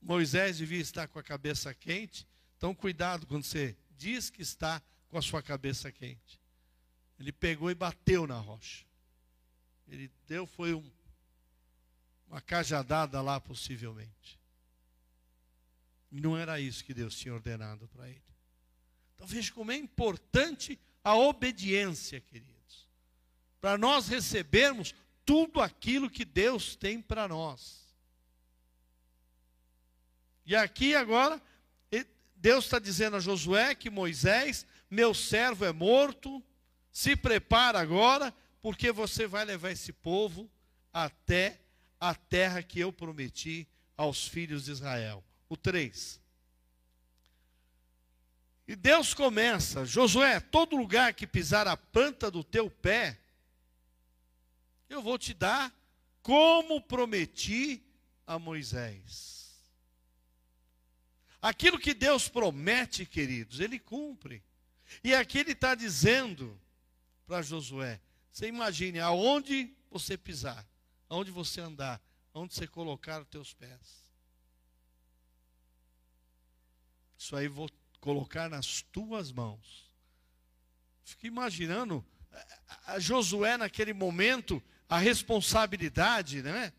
Moisés 0.00 0.56
devia 0.56 0.80
estar 0.80 1.08
com 1.08 1.18
a 1.18 1.22
cabeça 1.22 1.74
quente, 1.74 2.26
então 2.56 2.74
cuidado 2.74 3.26
quando 3.26 3.44
você 3.44 3.76
diz 3.98 4.30
que 4.30 4.40
está 4.40 4.80
com 5.08 5.18
a 5.18 5.22
sua 5.22 5.42
cabeça 5.42 5.92
quente. 5.92 6.40
Ele 7.18 7.32
pegou 7.32 7.70
e 7.70 7.74
bateu 7.74 8.26
na 8.26 8.38
rocha. 8.38 8.86
Ele 9.88 10.10
deu, 10.26 10.46
foi 10.46 10.72
um, 10.72 10.90
uma 12.28 12.40
cajadada 12.40 13.20
lá, 13.20 13.40
possivelmente. 13.40 14.38
Não 16.10 16.36
era 16.36 16.60
isso 16.60 16.84
que 16.84 16.94
Deus 16.94 17.16
tinha 17.16 17.34
ordenado 17.34 17.88
para 17.88 18.08
ele. 18.08 18.22
Então 19.14 19.26
veja 19.26 19.52
como 19.52 19.72
é 19.72 19.76
importante 19.76 20.78
a 21.02 21.14
obediência, 21.16 22.20
queridos. 22.20 22.88
Para 23.60 23.76
nós 23.76 24.08
recebermos 24.08 24.94
tudo 25.24 25.60
aquilo 25.60 26.08
que 26.08 26.24
Deus 26.24 26.76
tem 26.76 27.00
para 27.02 27.26
nós. 27.28 27.86
E 30.46 30.56
aqui 30.56 30.94
agora, 30.94 31.42
Deus 32.36 32.64
está 32.64 32.78
dizendo 32.78 33.16
a 33.16 33.20
Josué 33.20 33.74
que 33.74 33.90
Moisés, 33.90 34.64
meu 34.88 35.12
servo 35.12 35.64
é 35.64 35.72
morto, 35.72 36.42
se 36.92 37.16
prepara 37.16 37.80
agora, 37.80 38.34
porque 38.62 38.92
você 38.92 39.26
vai 39.26 39.44
levar 39.44 39.72
esse 39.72 39.92
povo 39.92 40.50
até 40.92 41.60
a 42.00 42.14
terra 42.14 42.62
que 42.62 42.80
eu 42.80 42.92
prometi 42.92 43.66
aos 43.96 44.26
filhos 44.26 44.64
de 44.64 44.72
Israel. 44.72 45.24
O 45.48 45.56
3. 45.56 46.20
E 48.66 48.76
Deus 48.76 49.14
começa, 49.14 49.86
Josué, 49.86 50.40
todo 50.40 50.76
lugar 50.76 51.14
que 51.14 51.26
pisar 51.26 51.66
a 51.66 51.76
planta 51.76 52.30
do 52.30 52.44
teu 52.44 52.70
pé, 52.70 53.18
eu 54.90 55.02
vou 55.02 55.18
te 55.18 55.32
dar 55.32 55.74
como 56.22 56.80
prometi 56.82 57.82
a 58.26 58.38
Moisés. 58.38 59.38
Aquilo 61.40 61.78
que 61.78 61.94
Deus 61.94 62.28
promete, 62.28 63.06
queridos, 63.06 63.60
Ele 63.60 63.78
cumpre. 63.78 64.42
E 65.02 65.14
aqui 65.14 65.38
Ele 65.38 65.52
está 65.52 65.74
dizendo 65.74 66.60
para 67.26 67.40
Josué: 67.40 68.00
você 68.30 68.48
imagine 68.48 69.00
aonde 69.00 69.74
você 69.90 70.16
pisar, 70.16 70.66
aonde 71.08 71.30
você 71.30 71.60
andar, 71.60 72.00
aonde 72.34 72.54
você 72.54 72.66
colocar 72.66 73.22
os 73.22 73.28
teus 73.28 73.54
pés. 73.54 74.04
Isso 77.16 77.34
aí 77.34 77.48
vou 77.48 77.70
colocar 78.00 78.48
nas 78.48 78.82
tuas 78.82 79.32
mãos. 79.32 79.90
Fique 81.04 81.26
imaginando 81.26 82.04
a 82.86 82.98
Josué 82.98 83.56
naquele 83.56 83.92
momento, 83.92 84.62
a 84.88 84.98
responsabilidade, 84.98 86.42
né? 86.42 86.72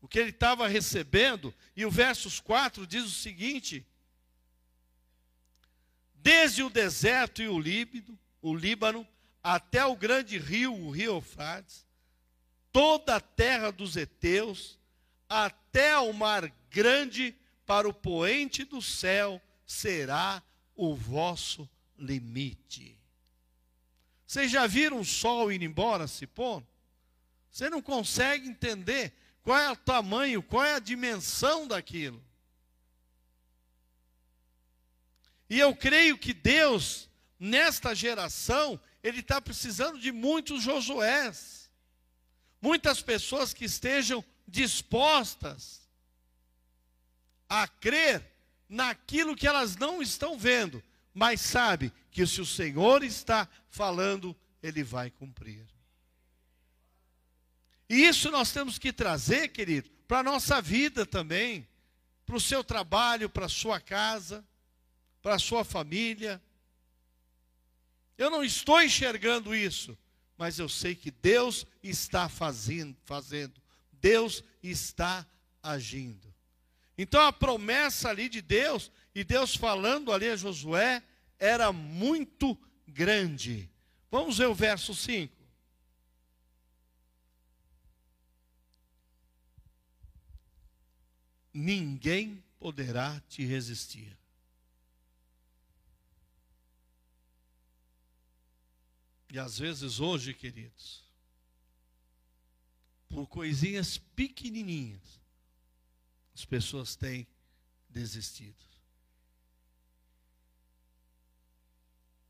o 0.00 0.08
que 0.08 0.18
ele 0.18 0.30
estava 0.30 0.66
recebendo, 0.66 1.54
e 1.76 1.84
o 1.84 1.90
versos 1.90 2.40
4 2.40 2.86
diz 2.86 3.04
o 3.04 3.10
seguinte: 3.10 3.86
Desde 6.14 6.62
o 6.62 6.70
deserto 6.70 7.42
e 7.42 7.48
o 7.48 7.58
Líbano, 7.58 8.18
o 8.40 8.54
Líbano 8.54 9.06
até 9.42 9.84
o 9.84 9.96
grande 9.96 10.38
rio, 10.38 10.74
o 10.74 10.90
rio 10.90 11.14
Eufrates, 11.14 11.86
toda 12.72 13.16
a 13.16 13.20
terra 13.20 13.70
dos 13.70 13.96
heteus, 13.96 14.78
até 15.28 15.98
o 15.98 16.12
mar 16.12 16.50
grande, 16.70 17.36
para 17.66 17.88
o 17.88 17.94
poente 17.94 18.64
do 18.64 18.82
céu, 18.82 19.40
será 19.66 20.42
o 20.74 20.94
vosso 20.94 21.68
limite. 21.96 22.98
Vocês 24.26 24.50
já 24.50 24.66
viram 24.66 25.00
o 25.00 25.04
sol 25.04 25.52
ir 25.52 25.62
embora 25.62 26.06
se 26.06 26.26
pondo? 26.26 26.66
Você 27.50 27.68
não 27.68 27.82
consegue 27.82 28.48
entender 28.48 29.12
qual 29.42 29.58
é 29.58 29.70
o 29.70 29.76
tamanho, 29.76 30.42
qual 30.42 30.64
é 30.64 30.74
a 30.74 30.78
dimensão 30.78 31.66
daquilo. 31.66 32.22
E 35.48 35.58
eu 35.58 35.74
creio 35.74 36.16
que 36.16 36.32
Deus, 36.32 37.10
nesta 37.38 37.92
geração, 37.92 38.80
Ele 39.02 39.18
está 39.18 39.40
precisando 39.40 39.98
de 39.98 40.12
muitos 40.12 40.62
Josués, 40.62 41.59
muitas 42.60 43.00
pessoas 43.00 43.52
que 43.54 43.64
estejam 43.64 44.24
dispostas 44.46 45.80
a 47.48 47.66
crer 47.66 48.24
naquilo 48.68 49.34
que 49.34 49.46
elas 49.46 49.76
não 49.76 50.00
estão 50.00 50.38
vendo, 50.38 50.82
mas 51.12 51.40
sabe 51.40 51.92
que 52.10 52.26
se 52.26 52.40
o 52.40 52.46
Senhor 52.46 53.02
está 53.02 53.48
falando, 53.68 54.36
Ele 54.62 54.84
vai 54.84 55.10
cumprir. 55.10 55.66
E 57.88 58.06
isso 58.06 58.30
nós 58.30 58.52
temos 58.52 58.78
que 58.78 58.92
trazer, 58.92 59.48
querido, 59.48 59.90
para 60.06 60.20
a 60.20 60.22
nossa 60.22 60.62
vida 60.62 61.04
também, 61.04 61.68
para 62.24 62.36
o 62.36 62.40
seu 62.40 62.62
trabalho, 62.62 63.28
para 63.28 63.46
a 63.46 63.48
sua 63.48 63.80
casa, 63.80 64.46
para 65.20 65.34
a 65.34 65.38
sua 65.40 65.64
família. 65.64 66.40
Eu 68.16 68.30
não 68.30 68.44
estou 68.44 68.80
enxergando 68.80 69.52
isso, 69.52 69.98
mas 70.40 70.58
eu 70.58 70.70
sei 70.70 70.94
que 70.94 71.10
Deus 71.10 71.66
está 71.82 72.26
fazendo, 72.26 72.96
fazendo. 73.04 73.60
Deus 73.92 74.42
está 74.62 75.26
agindo. 75.62 76.34
Então 76.96 77.20
a 77.20 77.30
promessa 77.30 78.08
ali 78.08 78.26
de 78.26 78.40
Deus, 78.40 78.90
e 79.14 79.22
Deus 79.22 79.54
falando 79.54 80.10
ali 80.10 80.30
a 80.30 80.36
Josué, 80.36 81.02
era 81.38 81.74
muito 81.74 82.56
grande. 82.88 83.70
Vamos 84.10 84.38
ver 84.38 84.46
o 84.46 84.54
verso 84.54 84.94
5. 84.94 85.38
ninguém 91.52 92.42
poderá 92.58 93.20
te 93.28 93.44
resistir. 93.44 94.19
E 99.30 99.38
às 99.38 99.58
vezes 99.58 100.00
hoje, 100.00 100.34
queridos, 100.34 101.04
por 103.08 103.28
coisinhas 103.28 103.96
pequenininhas, 103.96 105.20
as 106.34 106.44
pessoas 106.44 106.96
têm 106.96 107.26
desistido. 107.88 108.64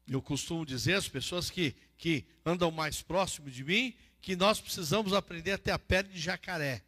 Eu 0.06 0.20
costumo 0.20 0.66
dizer 0.66 0.94
às 0.94 1.08
pessoas 1.08 1.48
que, 1.48 1.72
que 1.96 2.26
andam 2.44 2.70
mais 2.70 3.00
próximo 3.00 3.50
de 3.50 3.64
mim, 3.64 3.96
que 4.20 4.36
nós 4.36 4.60
precisamos 4.60 5.12
aprender 5.12 5.52
a 5.52 5.58
ter 5.58 5.70
a 5.70 5.78
pele 5.78 6.08
de 6.08 6.20
jacaré. 6.20 6.82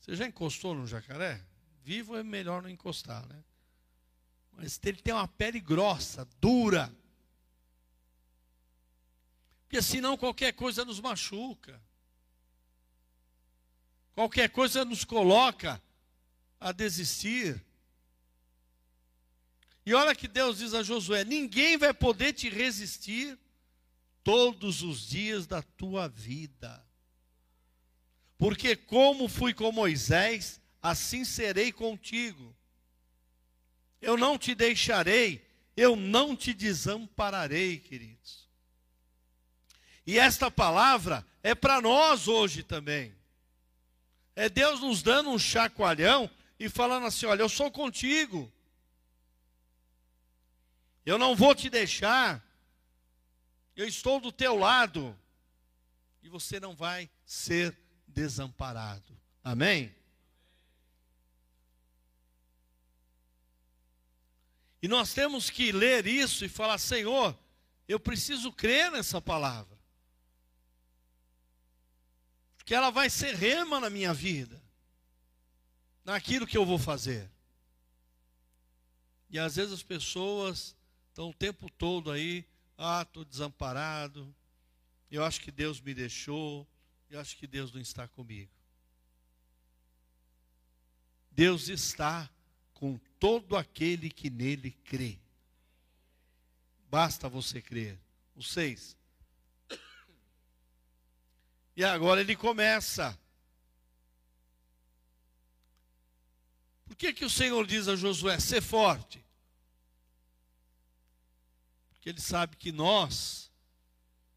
Você 0.00 0.14
já 0.16 0.26
encostou 0.26 0.74
no 0.74 0.86
jacaré? 0.86 1.42
Vivo 1.82 2.16
é 2.16 2.22
melhor 2.22 2.62
não 2.62 2.68
encostar, 2.68 3.26
né? 3.26 3.42
Mas 4.52 4.78
ele 4.84 5.00
tem 5.00 5.14
uma 5.14 5.28
pele 5.28 5.60
grossa, 5.60 6.26
dura. 6.40 6.92
Porque 9.66 9.82
senão 9.82 10.16
qualquer 10.16 10.52
coisa 10.52 10.84
nos 10.84 11.00
machuca. 11.00 11.82
Qualquer 14.14 14.48
coisa 14.48 14.84
nos 14.84 15.04
coloca 15.04 15.82
a 16.58 16.72
desistir. 16.72 17.62
E 19.84 19.92
olha 19.92 20.14
que 20.14 20.28
Deus 20.28 20.58
diz 20.58 20.72
a 20.72 20.82
Josué: 20.82 21.24
ninguém 21.24 21.76
vai 21.76 21.92
poder 21.92 22.32
te 22.32 22.48
resistir 22.48 23.38
todos 24.22 24.82
os 24.82 25.06
dias 25.06 25.46
da 25.46 25.62
tua 25.62 26.08
vida. 26.08 26.84
Porque 28.38 28.76
como 28.76 29.28
fui 29.28 29.52
com 29.52 29.70
Moisés, 29.72 30.60
assim 30.80 31.24
serei 31.24 31.72
contigo. 31.72 32.54
Eu 34.00 34.16
não 34.16 34.38
te 34.38 34.54
deixarei, 34.54 35.44
eu 35.76 35.96
não 35.96 36.36
te 36.36 36.54
desampararei, 36.54 37.78
queridos. 37.78 38.45
E 40.06 40.18
esta 40.18 40.50
palavra 40.50 41.26
é 41.42 41.54
para 41.54 41.80
nós 41.80 42.28
hoje 42.28 42.62
também. 42.62 43.14
É 44.36 44.48
Deus 44.48 44.80
nos 44.80 45.02
dando 45.02 45.30
um 45.30 45.38
chacoalhão 45.38 46.30
e 46.60 46.68
falando 46.68 47.06
assim: 47.06 47.26
olha, 47.26 47.42
eu 47.42 47.48
sou 47.48 47.70
contigo. 47.70 48.52
Eu 51.04 51.18
não 51.18 51.34
vou 51.34 51.54
te 51.54 51.68
deixar. 51.68 52.44
Eu 53.74 53.86
estou 53.86 54.20
do 54.20 54.30
teu 54.30 54.56
lado. 54.56 55.18
E 56.22 56.28
você 56.28 56.60
não 56.60 56.74
vai 56.74 57.10
ser 57.24 57.76
desamparado. 58.06 59.16
Amém? 59.42 59.94
E 64.82 64.88
nós 64.88 65.12
temos 65.12 65.50
que 65.50 65.72
ler 65.72 66.06
isso 66.06 66.44
e 66.44 66.48
falar: 66.48 66.78
Senhor, 66.78 67.36
eu 67.88 67.98
preciso 67.98 68.52
crer 68.52 68.90
nessa 68.92 69.20
palavra. 69.20 69.75
Porque 72.66 72.74
ela 72.74 72.90
vai 72.90 73.08
ser 73.08 73.32
rema 73.36 73.78
na 73.78 73.88
minha 73.88 74.12
vida, 74.12 74.60
naquilo 76.04 76.48
que 76.48 76.58
eu 76.58 76.66
vou 76.66 76.80
fazer. 76.80 77.30
E 79.30 79.38
às 79.38 79.54
vezes 79.54 79.72
as 79.72 79.84
pessoas 79.84 80.74
estão 81.08 81.30
o 81.30 81.32
tempo 81.32 81.70
todo 81.70 82.10
aí, 82.10 82.44
ah, 82.76 83.02
estou 83.02 83.24
desamparado, 83.24 84.34
eu 85.08 85.22
acho 85.22 85.42
que 85.42 85.52
Deus 85.52 85.80
me 85.80 85.94
deixou, 85.94 86.66
eu 87.08 87.20
acho 87.20 87.36
que 87.36 87.46
Deus 87.46 87.70
não 87.72 87.80
está 87.80 88.08
comigo. 88.08 88.50
Deus 91.30 91.68
está 91.68 92.28
com 92.74 92.98
todo 93.20 93.56
aquele 93.56 94.10
que 94.10 94.28
nele 94.28 94.72
crê. 94.72 95.20
Basta 96.90 97.28
você 97.28 97.62
crer. 97.62 97.96
O 98.34 98.42
seis. 98.42 98.96
E 101.76 101.84
agora 101.84 102.22
ele 102.22 102.34
começa. 102.34 103.16
Por 106.86 106.96
que, 106.96 107.12
que 107.12 107.24
o 107.24 107.30
Senhor 107.30 107.66
diz 107.66 107.86
a 107.86 107.94
Josué: 107.94 108.40
ser 108.40 108.62
forte? 108.62 109.22
Porque 111.90 112.08
ele 112.08 112.20
sabe 112.20 112.56
que 112.56 112.72
nós, 112.72 113.52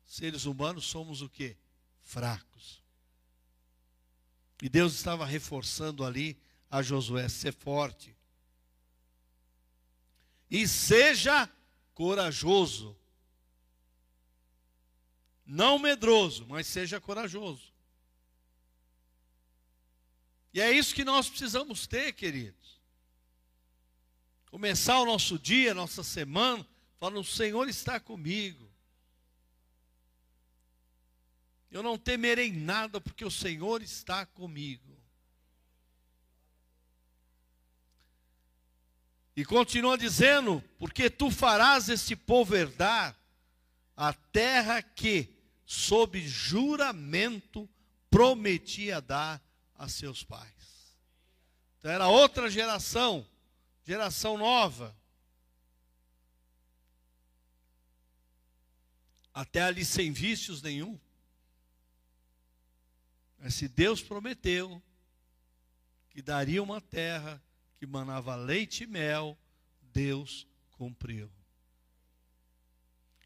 seres 0.06 0.44
humanos, 0.46 0.86
somos 0.86 1.22
o 1.22 1.30
que? 1.30 1.56
Fracos. 2.02 2.84
E 4.62 4.68
Deus 4.68 4.94
estava 4.96 5.26
reforçando 5.26 6.04
ali 6.04 6.38
a 6.70 6.82
Josué 6.82 7.30
ser 7.30 7.54
forte. 7.54 8.14
E 10.52 10.68
seja 10.68 11.50
corajoso. 11.94 12.99
Não 15.52 15.80
medroso, 15.80 16.46
mas 16.48 16.68
seja 16.68 17.02
corajoso. 17.02 17.74
E 20.54 20.62
é 20.62 20.72
isso 20.72 20.94
que 20.94 21.04
nós 21.04 21.28
precisamos 21.28 21.88
ter, 21.88 22.14
queridos. 22.14 22.80
Começar 24.52 25.00
o 25.00 25.06
nosso 25.06 25.40
dia, 25.40 25.74
nossa 25.74 26.04
semana, 26.04 26.64
Fala, 27.00 27.18
o 27.18 27.24
Senhor 27.24 27.68
está 27.68 28.00
comigo. 28.00 28.70
Eu 31.72 31.82
não 31.82 31.98
temerei 31.98 32.52
nada, 32.52 33.02
porque 33.02 33.26
o 33.26 33.32
Senhor 33.32 33.82
está 33.82 34.28
comigo. 34.28 35.02
E 39.36 39.44
continua 39.44 39.98
dizendo: 39.98 40.64
Porque 40.78 41.10
tu 41.10 41.32
farás 41.32 41.90
este 41.90 42.16
povo 42.16 42.56
herdar 42.56 43.18
a 43.96 44.14
terra 44.14 44.82
que, 44.82 45.39
sob 45.70 46.20
juramento, 46.28 47.70
prometia 48.10 49.00
dar 49.00 49.40
a 49.76 49.88
seus 49.88 50.24
pais. 50.24 50.98
Então 51.78 51.92
era 51.92 52.08
outra 52.08 52.50
geração, 52.50 53.24
geração 53.86 54.36
nova. 54.36 54.98
até 59.40 59.62
ali 59.62 59.86
sem 59.86 60.12
vícios 60.12 60.62
nenhum. 60.62 61.00
Mas 63.38 63.54
se 63.54 63.70
Deus 63.70 64.02
prometeu 64.02 64.82
que 66.10 66.22
daria 66.22 66.62
uma 66.62 66.82
terra 66.82 67.42
que 67.78 67.86
manava 67.86 68.36
leite 68.36 68.84
e 68.84 68.88
mel, 68.88 69.38
Deus 69.94 70.46
cumpriu. 70.72 71.32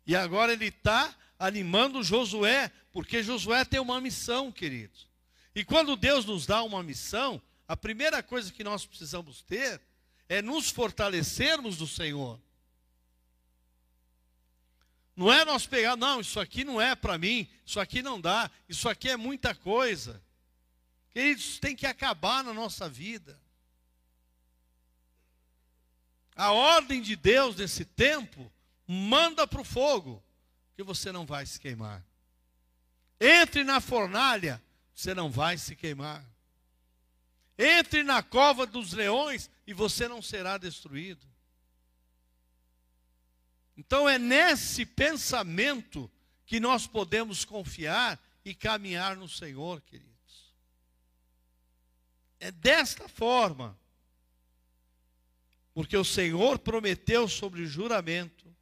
E 0.06 0.16
agora 0.16 0.54
ele 0.54 0.68
está 0.68 1.16
animando 1.44 2.02
Josué, 2.02 2.72
porque 2.94 3.22
Josué 3.22 3.66
tem 3.66 3.78
uma 3.78 4.00
missão, 4.00 4.50
queridos. 4.50 5.10
E 5.54 5.66
quando 5.66 5.98
Deus 5.98 6.24
nos 6.24 6.46
dá 6.46 6.64
uma 6.64 6.82
missão, 6.82 7.42
a 7.68 7.76
primeira 7.76 8.24
coisa 8.24 8.52
que 8.52 8.64
nós 8.64 8.86
precisamos 8.86 9.42
ter 9.42 9.82
é 10.30 10.42
nos 10.42 10.70
fortalecermos 10.70 11.76
do 11.76 11.86
Senhor. 11.86 12.40
Não 15.18 15.32
é 15.32 15.44
nós 15.44 15.68
pegar, 15.68 15.98
não, 15.98 16.22
isso 16.22 16.40
aqui 16.40 16.64
não 16.64 16.80
é 16.80 16.96
para 16.96 17.18
mim, 17.18 17.50
isso 17.66 17.78
aqui 17.78 18.02
não 18.02 18.22
dá, 18.22 18.50
isso 18.70 18.88
aqui 18.88 19.10
é 19.10 19.18
muita 19.18 19.54
coisa. 19.54 20.24
Queridos, 21.10 21.60
tem 21.60 21.76
que 21.76 21.86
acabar 21.86 22.42
na 22.42 22.54
nossa 22.54 22.88
vida. 22.88 23.38
A 26.38 26.54
ordem 26.54 27.02
de 27.02 27.18
Deus 27.18 27.58
nesse 27.58 27.84
tempo, 27.84 28.50
manda 28.88 29.46
para 29.46 29.60
o 29.60 29.66
fogo, 29.66 30.23
que 30.76 30.84
você 30.84 31.12
não 31.12 31.26
vai 31.26 31.46
se 31.46 31.60
queimar. 31.60 32.04
Entre 33.20 33.64
na 33.64 33.80
fornalha, 33.80 34.62
você 34.94 35.14
não 35.14 35.30
vai 35.30 35.58
se 35.58 35.76
queimar. 35.76 36.24
Entre 37.58 38.04
na 38.04 38.24
cova 38.24 38.66
dos 38.66 38.94
leões 38.94 39.50
e 39.66 39.74
você 39.74 40.08
não 40.08 40.22
será 40.22 40.58
destruído. 40.58 41.26
Então 43.78 44.08
é 44.08 44.18
nesse 44.18 44.86
pensamento 44.86 46.10
que 46.46 46.60
nós 46.60 46.86
podemos 46.86 47.46
confiar 47.46 48.22
e 48.46 48.54
caminhar 48.54 49.16
no 49.16 49.30
Senhor, 49.30 49.82
queridos. 49.82 50.54
É 52.40 52.52
desta 52.52 53.08
forma. 53.08 53.78
Porque 55.74 55.98
o 55.98 56.04
Senhor 56.04 56.60
prometeu 56.60 57.28
sobre 57.28 57.66
juramento, 57.66 58.54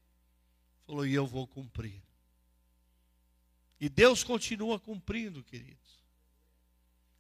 falou, 0.92 1.06
e 1.06 1.14
eu 1.14 1.26
vou 1.26 1.48
cumprir. 1.48 2.04
E 3.80 3.88
Deus 3.88 4.26
continua 4.26 4.78
cumprindo, 4.78 5.42
queridos. 5.42 6.04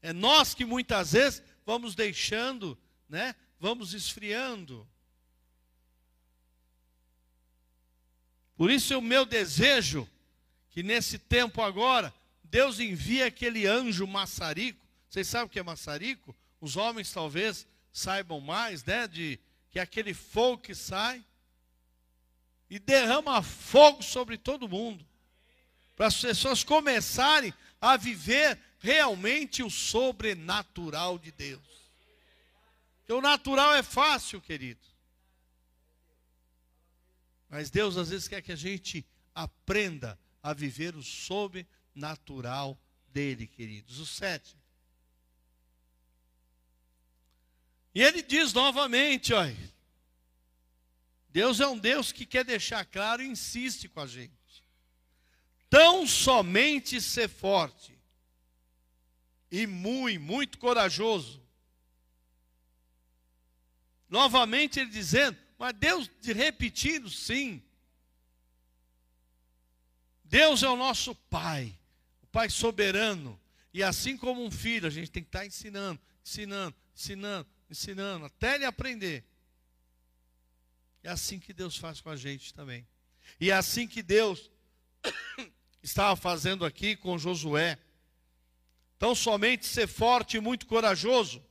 É 0.01 0.11
nós 0.11 0.53
que 0.53 0.65
muitas 0.65 1.13
vezes 1.13 1.41
vamos 1.65 1.95
deixando, 1.95 2.77
né? 3.07 3.33
Vamos 3.61 3.93
esfriando. 3.93 4.85
Por 8.57 8.69
isso 8.69 8.93
é 8.93 8.97
o 8.97 9.01
meu 9.01 9.25
desejo 9.25 10.07
que 10.69 10.83
nesse 10.83 11.17
tempo 11.17 11.61
agora, 11.61 12.13
Deus 12.43 12.77
envie 12.77 13.23
aquele 13.23 13.65
anjo 13.65 14.05
maçarico. 14.05 14.85
Vocês 15.07 15.27
sabem 15.27 15.47
o 15.47 15.49
que 15.49 15.59
é 15.59 15.63
maçarico? 15.63 16.35
Os 16.59 16.75
homens 16.75 17.11
talvez 17.11 17.65
saibam 17.93 18.41
mais, 18.41 18.83
né? 18.83 19.07
De 19.07 19.39
que 19.69 19.79
é 19.79 19.81
aquele 19.81 20.13
fogo 20.13 20.61
que 20.61 20.75
sai 20.75 21.23
e 22.71 22.79
derrama 22.79 23.43
fogo 23.43 24.01
sobre 24.01 24.37
todo 24.37 24.69
mundo. 24.69 25.05
Para 25.97 26.07
as 26.07 26.21
pessoas 26.21 26.63
começarem 26.63 27.53
a 27.81 27.97
viver 27.97 28.57
realmente 28.79 29.61
o 29.61 29.69
sobrenatural 29.69 31.19
de 31.19 31.33
Deus. 31.33 31.61
Porque 32.99 33.11
o 33.11 33.19
natural 33.19 33.73
é 33.73 33.83
fácil, 33.83 34.39
querido. 34.39 34.79
Mas 37.49 37.69
Deus 37.69 37.97
às 37.97 38.09
vezes 38.09 38.29
quer 38.29 38.41
que 38.41 38.53
a 38.53 38.55
gente 38.55 39.05
aprenda 39.35 40.17
a 40.41 40.53
viver 40.53 40.95
o 40.95 41.03
sobrenatural 41.03 42.79
dele, 43.09 43.47
queridos. 43.47 43.99
O 43.99 44.05
sete. 44.05 44.55
E 47.93 48.01
ele 48.01 48.21
diz 48.21 48.53
novamente, 48.53 49.33
olha, 49.33 49.57
Deus 51.31 51.59
é 51.59 51.67
um 51.67 51.77
Deus 51.77 52.11
que 52.11 52.25
quer 52.25 52.43
deixar 52.43 52.85
claro 52.85 53.21
e 53.21 53.27
insiste 53.27 53.87
com 53.87 54.01
a 54.01 54.07
gente. 54.07 54.31
Tão 55.69 56.05
somente 56.05 56.99
ser 56.99 57.29
forte 57.29 57.97
e 59.49 59.65
muito, 59.65 60.19
muito 60.19 60.57
corajoso. 60.57 61.41
Novamente 64.09 64.79
ele 64.79 64.89
dizendo, 64.89 65.37
mas 65.57 65.73
Deus 65.73 66.09
repetindo, 66.21 67.09
sim. 67.09 67.63
Deus 70.25 70.63
é 70.63 70.69
o 70.69 70.75
nosso 70.75 71.15
Pai, 71.15 71.77
o 72.21 72.27
Pai 72.27 72.49
soberano. 72.49 73.39
E 73.73 73.81
assim 73.81 74.17
como 74.17 74.43
um 74.43 74.51
filho, 74.51 74.87
a 74.87 74.89
gente 74.89 75.09
tem 75.09 75.23
que 75.23 75.29
estar 75.29 75.45
ensinando, 75.45 75.99
ensinando, 76.25 76.75
ensinando, 76.93 77.47
ensinando, 77.69 78.25
até 78.25 78.55
ele 78.55 78.65
aprender. 78.65 79.23
É 81.03 81.09
assim 81.09 81.39
que 81.39 81.53
Deus 81.53 81.77
faz 81.77 81.99
com 81.99 82.09
a 82.09 82.15
gente 82.15 82.53
também. 82.53 82.87
E 83.39 83.49
é 83.49 83.53
assim 83.53 83.87
que 83.87 84.03
Deus 84.03 84.51
estava 85.81 86.15
fazendo 86.15 86.63
aqui 86.63 86.95
com 86.95 87.17
Josué. 87.17 87.77
Então, 88.97 89.15
somente 89.15 89.65
ser 89.65 89.87
forte 89.87 90.37
e 90.37 90.39
muito 90.39 90.67
corajoso, 90.67 91.43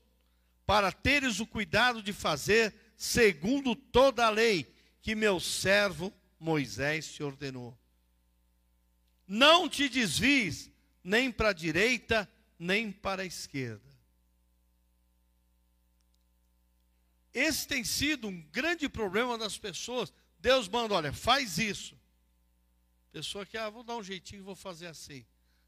para 0.64 0.92
teres 0.92 1.40
o 1.40 1.46
cuidado 1.46 2.00
de 2.00 2.12
fazer 2.12 2.72
segundo 2.96 3.74
toda 3.74 4.26
a 4.26 4.30
lei 4.30 4.72
que 5.02 5.16
meu 5.16 5.40
servo 5.40 6.12
Moisés 6.38 7.12
te 7.12 7.22
ordenou. 7.24 7.76
Não 9.26 9.68
te 9.68 9.88
desvies 9.88 10.70
nem 11.02 11.30
para 11.32 11.48
a 11.48 11.52
direita, 11.52 12.30
nem 12.58 12.92
para 12.92 13.22
a 13.22 13.26
esquerda 13.26 13.89
Esse 17.32 17.66
tem 17.66 17.84
sido 17.84 18.28
um 18.28 18.42
grande 18.50 18.88
problema 18.88 19.38
das 19.38 19.56
pessoas. 19.56 20.12
Deus 20.38 20.68
manda, 20.68 20.94
olha, 20.94 21.12
faz 21.12 21.58
isso. 21.58 21.98
Pessoa 23.12 23.46
que, 23.46 23.56
ah, 23.56 23.68
vou 23.68 23.82
dar 23.82 23.96
um 23.96 24.02
jeitinho, 24.02 24.44
vou 24.44 24.56
fazer 24.56 24.86
assim. 24.86 25.24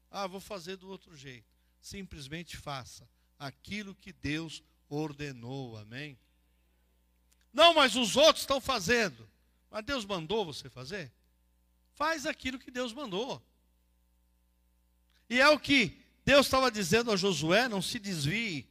Ah, 0.09 0.27
vou 0.27 0.39
fazer 0.39 0.77
do 0.77 0.89
outro 0.89 1.15
jeito. 1.15 1.47
Simplesmente 1.81 2.57
faça 2.57 3.07
aquilo 3.37 3.95
que 3.95 4.13
Deus 4.13 4.63
ordenou, 4.89 5.77
amém? 5.77 6.17
Não, 7.51 7.73
mas 7.73 7.95
os 7.95 8.15
outros 8.15 8.43
estão 8.43 8.59
fazendo. 8.59 9.29
Mas 9.69 9.85
Deus 9.85 10.05
mandou 10.05 10.45
você 10.45 10.69
fazer? 10.69 11.11
Faz 11.93 12.25
aquilo 12.25 12.59
que 12.59 12.71
Deus 12.71 12.93
mandou. 12.93 13.41
E 15.29 15.39
é 15.39 15.49
o 15.49 15.59
que 15.59 16.01
Deus 16.25 16.45
estava 16.45 16.71
dizendo 16.71 17.11
a 17.11 17.15
Josué: 17.15 17.67
não 17.67 17.81
se 17.81 17.99
desvie, 17.99 18.67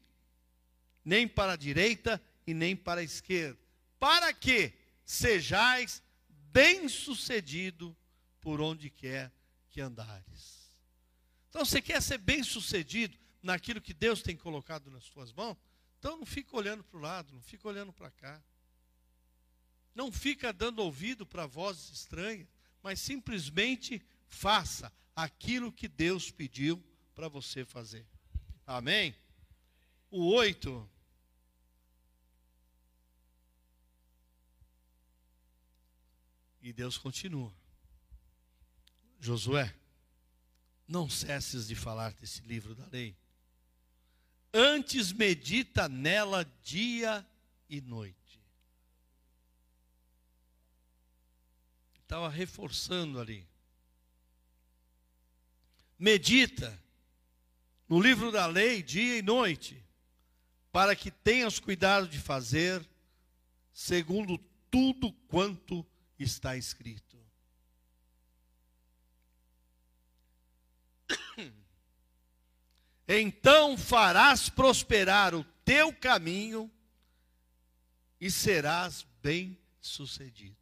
nem 1.04 1.26
para 1.28 1.52
a 1.52 1.56
direita, 1.56 2.22
e 2.46 2.54
nem 2.54 2.74
para 2.74 3.00
a 3.00 3.04
esquerda, 3.04 3.58
para 3.98 4.32
que 4.32 4.72
sejais 5.04 6.02
bem-sucedido 6.52 7.96
por 8.40 8.60
onde 8.60 8.90
quer 8.90 9.32
que 9.70 9.80
andares. 9.80 10.72
Então, 11.48 11.64
você 11.64 11.80
quer 11.80 12.00
ser 12.02 12.18
bem-sucedido 12.18 13.18
naquilo 13.42 13.80
que 13.80 13.94
Deus 13.94 14.22
tem 14.22 14.36
colocado 14.36 14.90
nas 14.90 15.04
suas 15.04 15.32
mãos? 15.32 15.56
Então, 15.98 16.16
não 16.16 16.26
fica 16.26 16.56
olhando 16.56 16.82
para 16.82 16.98
o 16.98 17.00
lado, 17.00 17.32
não 17.32 17.42
fica 17.42 17.68
olhando 17.68 17.92
para 17.92 18.10
cá. 18.10 18.42
Não 19.94 20.10
fica 20.10 20.52
dando 20.52 20.80
ouvido 20.80 21.26
para 21.26 21.46
vozes 21.46 21.90
estranhas, 21.90 22.48
mas 22.82 23.00
simplesmente 23.00 24.02
faça 24.26 24.92
aquilo 25.14 25.70
que 25.70 25.86
Deus 25.86 26.30
pediu 26.30 26.82
para 27.14 27.28
você 27.28 27.64
fazer. 27.64 28.06
Amém? 28.66 29.14
O 30.10 30.26
oito 30.32 30.88
E 36.62 36.72
Deus 36.72 36.96
continua. 36.96 37.52
Josué, 39.18 39.74
não 40.86 41.08
cesses 41.08 41.66
de 41.66 41.74
falar 41.74 42.12
desse 42.14 42.40
livro 42.42 42.74
da 42.74 42.86
lei. 42.86 43.16
Antes 44.54 45.12
medita 45.12 45.88
nela 45.88 46.44
dia 46.62 47.26
e 47.68 47.80
noite. 47.80 48.40
Estava 52.00 52.28
reforçando 52.28 53.18
ali. 53.18 53.48
Medita 55.98 56.80
no 57.88 58.00
livro 58.00 58.30
da 58.30 58.46
lei 58.46 58.82
dia 58.82 59.18
e 59.18 59.22
noite, 59.22 59.82
para 60.70 60.94
que 60.94 61.10
tenhas 61.10 61.58
cuidado 61.58 62.08
de 62.08 62.18
fazer 62.18 62.86
segundo 63.72 64.38
tudo 64.70 65.12
quanto 65.28 65.86
está 66.22 66.56
escrito. 66.56 67.20
Então 73.06 73.76
farás 73.76 74.48
prosperar 74.48 75.34
o 75.34 75.44
teu 75.64 75.94
caminho 75.94 76.70
e 78.20 78.30
serás 78.30 79.06
bem-sucedido. 79.22 80.56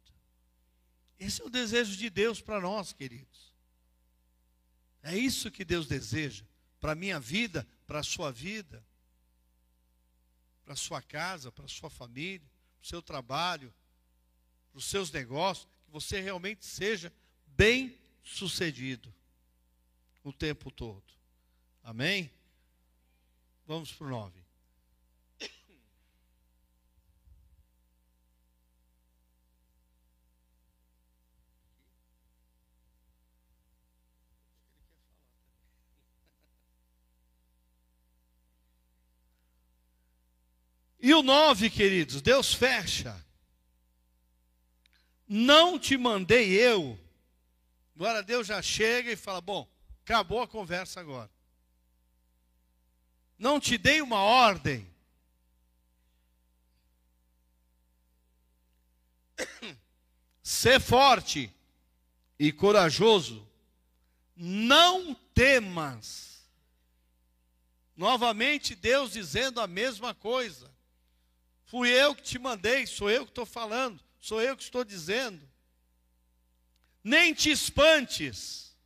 Esse 1.19 1.41
é 1.41 1.45
o 1.45 1.49
desejo 1.49 1.95
de 1.95 2.09
Deus 2.09 2.41
para 2.41 2.59
nós, 2.59 2.91
queridos. 2.91 3.53
É 5.03 5.15
isso 5.15 5.51
que 5.51 5.63
Deus 5.63 5.87
deseja 5.87 6.43
para 6.79 6.93
a 6.93 6.95
minha 6.95 7.19
vida, 7.19 7.67
para 7.85 7.99
a 7.99 8.03
sua 8.03 8.31
vida, 8.31 8.83
para 10.63 10.73
a 10.73 10.77
sua 10.77 11.01
casa, 11.01 11.51
para 11.51 11.65
a 11.65 11.69
sua 11.69 11.89
família, 11.89 12.49
para 12.79 12.83
o 12.83 12.87
seu 12.87 13.01
trabalho, 13.01 13.73
para 14.71 14.79
os 14.79 14.85
seus 14.85 15.11
negócios, 15.11 15.67
que 15.85 15.91
você 15.91 16.19
realmente 16.19 16.65
seja 16.65 17.13
bem 17.45 17.97
sucedido 18.23 19.13
o 20.23 20.31
tempo 20.31 20.71
todo. 20.71 21.03
Amém? 21.83 22.31
Vamos 23.67 23.91
para 23.91 24.07
o 24.07 24.09
9. 24.09 24.41
E 41.03 41.15
o 41.15 41.23
9, 41.23 41.71
queridos, 41.71 42.21
Deus 42.21 42.53
fecha 42.53 43.19
não 45.33 45.79
te 45.79 45.97
mandei 45.97 46.59
eu. 46.59 46.99
Agora 47.95 48.21
Deus 48.21 48.47
já 48.47 48.61
chega 48.61 49.09
e 49.09 49.15
fala: 49.15 49.39
Bom, 49.39 49.65
acabou 50.03 50.41
a 50.41 50.47
conversa 50.47 50.99
agora. 50.99 51.31
Não 53.37 53.57
te 53.57 53.77
dei 53.77 54.01
uma 54.01 54.19
ordem. 54.19 54.85
Ser 60.43 60.81
forte 60.81 61.49
e 62.37 62.51
corajoso. 62.51 63.47
Não 64.35 65.13
temas. 65.33 66.41
Novamente, 67.95 68.75
Deus 68.75 69.13
dizendo 69.13 69.61
a 69.61 69.67
mesma 69.67 70.13
coisa. 70.13 70.69
Fui 71.67 71.87
eu 71.89 72.13
que 72.13 72.21
te 72.21 72.37
mandei, 72.37 72.85
sou 72.85 73.09
eu 73.09 73.23
que 73.23 73.31
estou 73.31 73.45
falando 73.45 74.03
sou 74.21 74.39
eu 74.39 74.55
que 74.55 74.63
estou 74.63 74.85
dizendo. 74.85 75.49
Nem 77.03 77.33
te 77.33 77.49
espantes, 77.49 78.77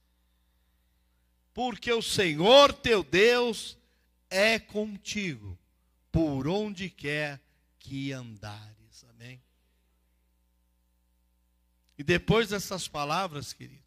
porque 1.54 1.92
o 1.92 2.02
Senhor 2.02 2.72
teu 2.74 3.04
Deus 3.04 3.78
é 4.30 4.58
contigo, 4.58 5.60
por 6.12 6.48
onde 6.48 6.90
quer 6.90 7.42
que 7.78 8.14
andares. 8.14 9.04
Amém? 9.10 9.44
E 11.98 12.04
depois 12.04 12.50
dessas 12.50 12.88
palavras, 12.88 13.52
querido, 13.52 13.84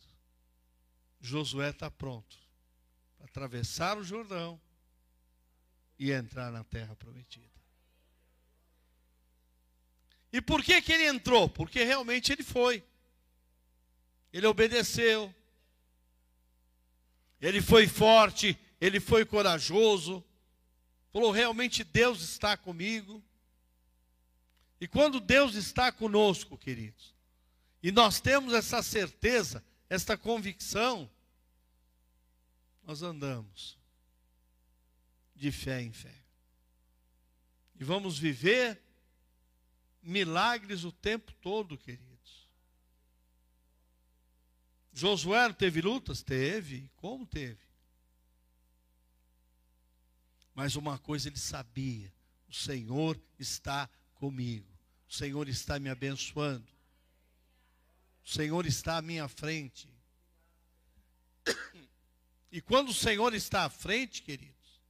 Josué 1.21 1.71
está 1.71 1.91
pronto 1.91 2.37
para 3.17 3.27
atravessar 3.27 3.97
o 3.97 4.05
Jordão 4.05 4.61
e 5.99 6.13
entrar 6.13 6.53
na 6.53 6.63
terra 6.65 6.95
prometida. 6.95 7.58
E 10.33 10.41
por 10.41 10.63
que, 10.63 10.81
que 10.83 10.93
ele 10.93 11.07
entrou? 11.07 11.49
Porque 11.49 11.83
realmente 11.83 12.33
ele 12.33 12.43
foi. 12.43 12.85
Ele 14.33 14.47
obedeceu. 14.47 15.35
Ele 17.41 17.63
foi 17.63 17.87
forte, 17.87 18.59
ele 18.81 19.01
foi 19.01 19.25
corajoso. 19.25 20.25
Falou: 21.13 21.31
realmente 21.31 21.83
Deus 21.83 22.21
está 22.21 22.57
comigo. 22.57 23.23
E 24.81 24.87
quando 24.87 25.19
Deus 25.19 25.55
está 25.55 25.91
conosco, 25.91 26.57
queridos, 26.57 27.15
e 27.83 27.91
nós 27.91 28.21
temos 28.21 28.53
essa 28.53 28.83
certeza, 28.83 29.65
esta 29.89 30.17
convicção, 30.17 31.11
nós 32.85 33.03
andamos 33.03 33.77
de 35.35 35.51
fé 35.51 35.83
em 35.83 35.93
fé. 35.93 36.15
E 37.79 37.85
vamos 37.85 38.19
viver 38.19 38.81
milagres 40.09 40.85
o 40.85 40.91
tempo 40.91 41.33
todo, 41.35 41.77
queridos. 41.77 42.49
Josué 44.93 45.53
teve 45.53 45.81
lutas? 45.81 46.23
Teve. 46.23 46.91
Como 46.97 47.27
teve? 47.27 47.61
Mas 50.55 50.75
uma 50.75 50.99
coisa 50.99 51.29
ele 51.29 51.39
sabia: 51.39 52.13
o 52.49 52.55
Senhor 52.55 53.21
está 53.39 53.89
comigo, 54.15 54.67
o 55.09 55.13
Senhor 55.13 55.49
está 55.49 55.79
me 55.79 55.89
abençoando, 55.89 56.67
o 58.25 58.29
Senhor 58.29 58.67
está 58.67 58.97
à 58.97 59.03
minha 59.03 59.29
frente. 59.29 59.89
E 62.51 62.63
quando 62.63 62.89
o 62.89 62.95
Senhor 62.95 63.35
está 63.35 63.67
à 63.67 63.69
frente, 63.69 64.23
queridos, 64.23 64.81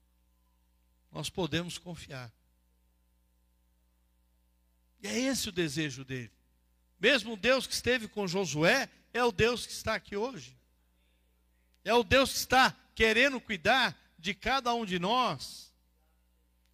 nós 1.11 1.29
podemos 1.29 1.77
confiar. 1.77 2.33
E 5.03 5.07
é 5.07 5.19
esse 5.19 5.49
o 5.49 5.53
desejo 5.53 6.05
dele. 6.05 6.33
Mesmo 6.99 7.35
o 7.35 7.37
Deus 7.37 7.67
que 7.67 7.75
esteve 7.75 8.09
com 8.09 8.27
Josué 8.27 8.89
é 9.13 9.23
o 9.23 9.31
Deus 9.31 9.67
que 9.67 9.73
está 9.73 9.95
aqui 9.95 10.17
hoje. 10.17 10.57
É 11.85 11.95
o 11.95 12.03
Deus 12.03 12.33
que 12.33 12.39
está 12.39 12.77
querendo 12.95 13.41
cuidar 13.41 13.97
de 14.19 14.35
cada 14.35 14.75
um 14.75 14.85
de 14.85 14.99
nós. 14.99 15.73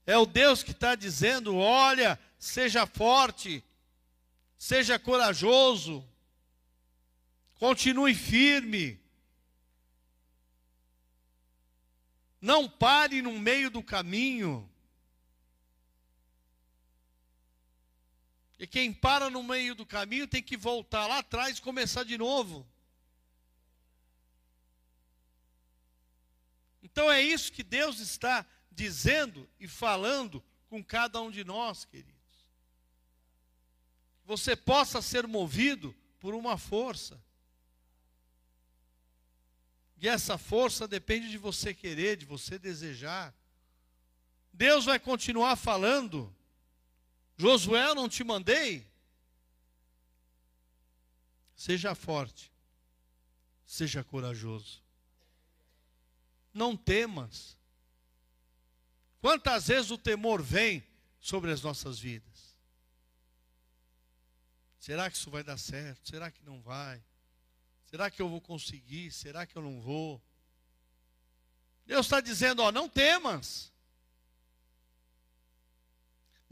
É 0.07 0.17
o 0.17 0.27
Deus 0.27 0.63
que 0.63 0.73
está 0.73 0.95
dizendo: 0.95 1.57
olha, 1.57 2.19
seja 2.39 2.87
forte, 2.87 3.63
seja 4.59 4.99
corajoso, 4.99 6.07
continue 7.55 8.15
firme. 8.15 9.01
Não 12.41 12.69
pare 12.69 13.23
no 13.23 13.39
meio 13.39 13.71
do 13.71 13.83
caminho. 13.83 14.71
E 18.59 18.67
quem 18.67 18.93
para 18.93 19.29
no 19.29 19.43
meio 19.43 19.75
do 19.75 19.85
caminho 19.85 20.29
tem 20.29 20.43
que 20.43 20.57
voltar 20.57 21.07
lá 21.07 21.19
atrás 21.19 21.59
e 21.59 21.62
começar 21.62 22.05
de 22.05 22.17
novo. 22.17 22.67
Então 26.83 27.11
é 27.11 27.21
isso 27.21 27.53
que 27.53 27.62
Deus 27.62 27.99
está 27.99 28.47
dizendo 28.71 29.49
e 29.59 29.67
falando 29.67 30.43
com 30.69 30.83
cada 30.83 31.21
um 31.21 31.31
de 31.31 31.45
nós, 31.45 31.85
queridos. 31.85 32.14
Você 34.25 34.57
possa 34.57 35.03
ser 35.03 35.27
movido 35.27 35.95
por 36.19 36.35
uma 36.35 36.57
força. 36.57 37.23
E 39.97 40.09
essa 40.09 40.37
força 40.37 40.88
depende 40.88 41.31
de 41.31 41.38
você 41.38 41.73
querer, 41.73 42.17
de 42.17 42.25
você 42.25 42.59
desejar. 42.59 43.35
Deus 44.53 44.85
vai 44.85 44.99
continuar 44.99 45.57
falando 45.57 46.34
Josué, 47.37 47.94
não 47.94 48.09
te 48.09 48.23
mandei? 48.23 48.87
Seja 51.57 51.94
forte, 51.94 52.53
seja 53.64 54.05
corajoso. 54.05 54.83
Não 56.53 56.77
temas. 56.77 57.57
Quantas 59.20 59.68
vezes 59.68 59.90
o 59.90 59.99
temor 59.99 60.42
vem 60.42 60.87
sobre 61.20 61.51
as 61.51 61.62
nossas 61.62 61.99
vidas? 61.99 62.55
Será 64.79 65.11
que 65.11 65.16
isso 65.16 65.31
vai 65.31 65.42
dar 65.42 65.57
certo? 65.57 66.09
Será 66.09 66.31
que 66.31 66.44
não 66.44 66.61
vai? 66.61 67.03
Será 67.85 68.11
que 68.11 68.20
eu 68.20 68.29
vou 68.29 68.40
conseguir? 68.40 69.11
Será 69.11 69.47
que 69.47 69.57
eu 69.57 69.62
não 69.62 69.81
vou? 69.81 70.23
Deus 71.87 72.07
está 72.07 72.20
dizendo: 72.20 72.61
ó, 72.62 72.70
não 72.70 72.88
temas 72.88 73.73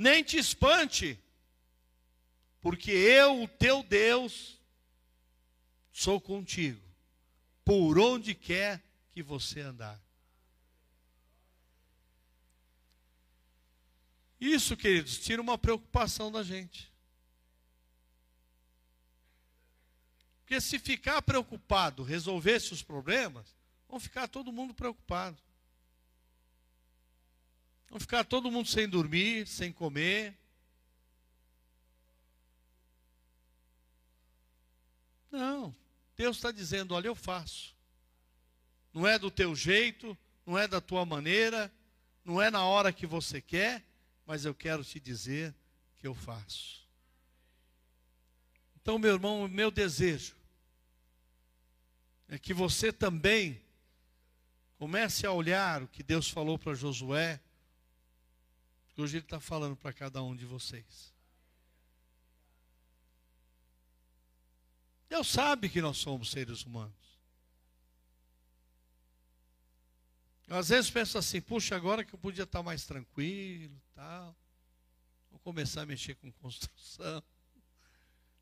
nem 0.03 0.25
te 0.25 0.37
espante, 0.37 1.19
porque 2.61 2.91
eu, 2.91 3.45
o 3.45 3.49
teu 3.49 3.83
Deus, 3.85 4.61
sou 5.93 6.21
contigo, 6.21 6.83
por 7.65 7.99
onde 7.99 8.35
quer 8.35 8.83
que 9.13 9.23
você 9.23 9.61
andar. 9.61 10.01
Isso, 14.41 14.77
queridos, 14.77 15.19
tira 15.19 15.41
uma 15.41 15.57
preocupação 15.57 16.33
da 16.33 16.43
gente. 16.43 16.93
Porque 20.41 20.61
se 20.61 20.81
ficar 20.81 21.23
preocupado, 21.23 22.03
resolvesse 22.03 22.73
os 22.73 22.83
problemas, 22.83 23.57
vão 23.89 24.01
ficar 24.01 24.27
todo 24.27 24.53
mundo 24.53 24.75
preocupado. 24.75 25.41
Vão 27.93 28.01
ficar 28.01 28.25
todo 28.25 28.51
mundo 28.51 28.67
sem 28.71 28.89
dormir, 28.89 29.47
sem 29.47 29.71
comer. 29.71 30.35
Não. 35.31 35.77
Deus 36.17 36.39
está 36.39 36.51
dizendo: 36.51 36.95
olha, 36.95 37.09
eu 37.09 37.15
faço. 37.15 37.77
Não 38.95 39.07
é 39.07 39.19
do 39.19 39.31
teu 39.31 39.55
jeito, 39.55 40.17
não 40.47 40.59
é 40.59 40.67
da 40.67 40.81
tua 40.81 41.05
maneira, 41.05 41.71
não 42.25 42.41
é 42.41 42.51
na 42.51 42.65
hora 42.65 42.95
que 42.95 43.07
você 43.07 43.43
quer, 43.43 43.85
mas 44.25 44.47
eu 44.47 44.55
quero 44.55 44.83
te 44.83 44.99
dizer 44.99 45.55
que 45.99 46.07
eu 46.07 46.15
faço. 46.15 46.89
Então, 48.81 48.99
meu 48.99 49.13
irmão, 49.13 49.45
o 49.45 49.49
meu 49.49 49.71
desejo 49.71 50.35
é 52.27 52.39
que 52.39 52.55
você 52.55 52.91
também 52.91 53.63
comece 54.79 55.27
a 55.27 55.33
olhar 55.33 55.83
o 55.83 55.89
que 55.89 56.03
Deus 56.03 56.31
falou 56.31 56.59
para 56.59 56.73
Josué 56.73 57.39
hoje 59.01 59.17
Ele 59.17 59.25
está 59.25 59.41
falando 59.41 59.77
para 59.77 59.93
cada 59.93 60.23
um 60.23 60.37
de 60.37 60.45
vocês. 60.45 61.15
Deus 65.09 65.29
sabe 65.29 65.69
que 65.69 65.81
nós 65.81 65.97
somos 65.99 66.31
seres 66.31 66.65
humanos. 66.65 67.21
Eu, 70.47 70.57
às 70.57 70.69
vezes 70.69 70.91
penso 70.91 71.17
assim, 71.17 71.41
puxa, 71.41 71.75
agora 71.75 72.05
que 72.05 72.15
eu 72.15 72.19
podia 72.19 72.45
estar 72.45 72.63
mais 72.63 72.85
tranquilo, 72.85 73.81
tal. 73.95 74.37
Vou 75.31 75.41
começar 75.41 75.83
a 75.83 75.87
mexer 75.87 76.15
com 76.17 76.31
construção. 76.33 77.23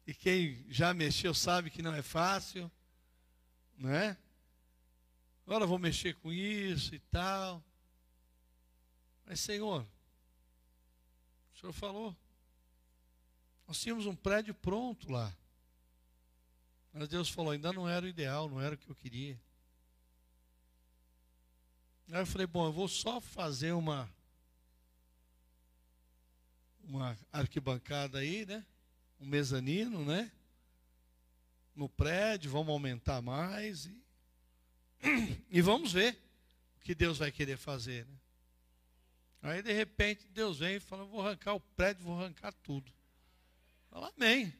E 0.06 0.14
quem 0.14 0.64
já 0.68 0.92
mexeu 0.92 1.32
sabe 1.32 1.70
que 1.70 1.82
não 1.82 1.94
é 1.94 2.02
fácil, 2.02 2.70
não 3.76 3.90
é? 3.90 4.16
Agora 5.46 5.66
vou 5.66 5.78
mexer 5.78 6.14
com 6.16 6.32
isso 6.32 6.94
e 6.94 6.98
tal. 6.98 7.62
Mas 9.24 9.40
Senhor, 9.40 9.86
o 11.60 11.72
senhor 11.72 11.72
falou. 11.74 12.16
Nós 13.68 13.78
tínhamos 13.78 14.06
um 14.06 14.16
prédio 14.16 14.54
pronto 14.54 15.12
lá. 15.12 15.34
Mas 16.92 17.08
Deus 17.08 17.28
falou, 17.28 17.52
ainda 17.52 17.70
não 17.72 17.86
era 17.86 18.06
o 18.06 18.08
ideal, 18.08 18.48
não 18.48 18.60
era 18.60 18.74
o 18.74 18.78
que 18.78 18.88
eu 18.88 18.96
queria. 18.96 19.38
Aí 22.10 22.20
eu 22.20 22.26
falei, 22.26 22.46
bom, 22.46 22.66
eu 22.66 22.72
vou 22.72 22.88
só 22.88 23.20
fazer 23.20 23.72
uma 23.72 24.10
uma 26.82 27.16
arquibancada 27.30 28.18
aí, 28.18 28.44
né? 28.46 28.66
Um 29.20 29.26
mezanino, 29.26 30.04
né? 30.04 30.32
No 31.76 31.88
prédio, 31.88 32.50
vamos 32.50 32.70
aumentar 32.70 33.20
mais 33.20 33.84
e, 33.84 34.02
e 35.50 35.60
vamos 35.60 35.92
ver 35.92 36.18
o 36.78 36.80
que 36.80 36.94
Deus 36.94 37.18
vai 37.18 37.30
querer 37.30 37.58
fazer, 37.58 38.06
né? 38.06 38.19
Aí 39.42 39.62
de 39.62 39.72
repente 39.72 40.26
Deus 40.28 40.58
vem 40.58 40.76
e 40.76 40.80
fala: 40.80 41.04
vou 41.04 41.26
arrancar 41.26 41.54
o 41.54 41.60
prédio, 41.60 42.04
vou 42.04 42.18
arrancar 42.18 42.52
tudo. 42.52 42.92
Fala 43.90 44.12
amém. 44.16 44.54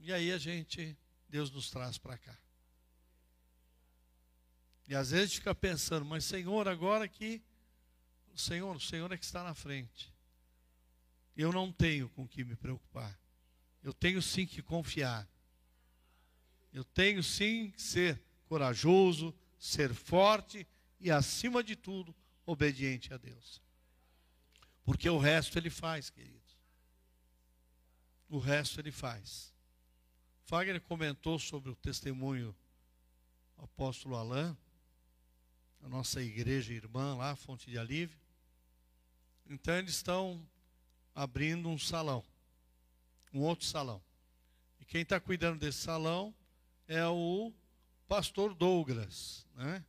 E 0.00 0.12
aí 0.12 0.32
a 0.32 0.38
gente, 0.38 0.96
Deus 1.28 1.50
nos 1.50 1.70
traz 1.70 1.98
para 1.98 2.16
cá. 2.16 2.36
E 4.88 4.94
às 4.94 5.10
vezes 5.10 5.34
fica 5.34 5.54
pensando, 5.54 6.04
mas 6.04 6.24
Senhor, 6.24 6.68
agora 6.68 7.08
que 7.08 7.42
o 8.32 8.38
Senhor, 8.38 8.74
o 8.76 8.80
Senhor 8.80 9.10
é 9.12 9.18
que 9.18 9.24
está 9.24 9.42
na 9.42 9.54
frente. 9.54 10.12
Eu 11.36 11.52
não 11.52 11.72
tenho 11.72 12.08
com 12.10 12.26
que 12.26 12.44
me 12.44 12.54
preocupar. 12.54 13.18
Eu 13.82 13.92
tenho 13.92 14.22
sim 14.22 14.46
que 14.46 14.62
confiar. 14.62 15.28
Eu 16.72 16.84
tenho 16.84 17.22
sim 17.22 17.70
que 17.70 17.82
ser 17.82 18.22
corajoso, 18.46 19.34
ser 19.58 19.92
forte 19.92 20.66
e, 20.98 21.10
acima 21.10 21.62
de 21.62 21.76
tudo, 21.76 22.14
obediente 22.44 23.12
a 23.12 23.16
Deus. 23.16 23.60
Porque 24.84 25.08
o 25.08 25.18
resto 25.18 25.58
ele 25.58 25.70
faz, 25.70 26.10
queridos. 26.10 26.56
O 28.28 28.38
resto 28.38 28.80
ele 28.80 28.92
faz. 28.92 29.52
Fagner 30.44 30.80
comentou 30.80 31.38
sobre 31.38 31.70
o 31.70 31.76
testemunho 31.76 32.54
do 33.56 33.64
apóstolo 33.64 34.14
Alain, 34.14 34.56
a 35.82 35.88
nossa 35.88 36.22
igreja 36.22 36.72
irmã 36.72 37.16
lá, 37.16 37.34
Fonte 37.34 37.70
de 37.70 37.78
Alívio. 37.78 38.18
Então 39.48 39.74
eles 39.74 39.92
estão 39.92 40.44
abrindo 41.14 41.68
um 41.68 41.78
salão, 41.78 42.24
um 43.32 43.40
outro 43.40 43.66
salão. 43.66 44.02
E 44.80 44.84
quem 44.84 45.02
está 45.02 45.18
cuidando 45.18 45.58
desse 45.58 45.78
salão 45.78 46.34
é 46.86 47.04
o 47.06 47.52
pastor 48.06 48.54
Douglas, 48.54 49.46
né? 49.54 49.84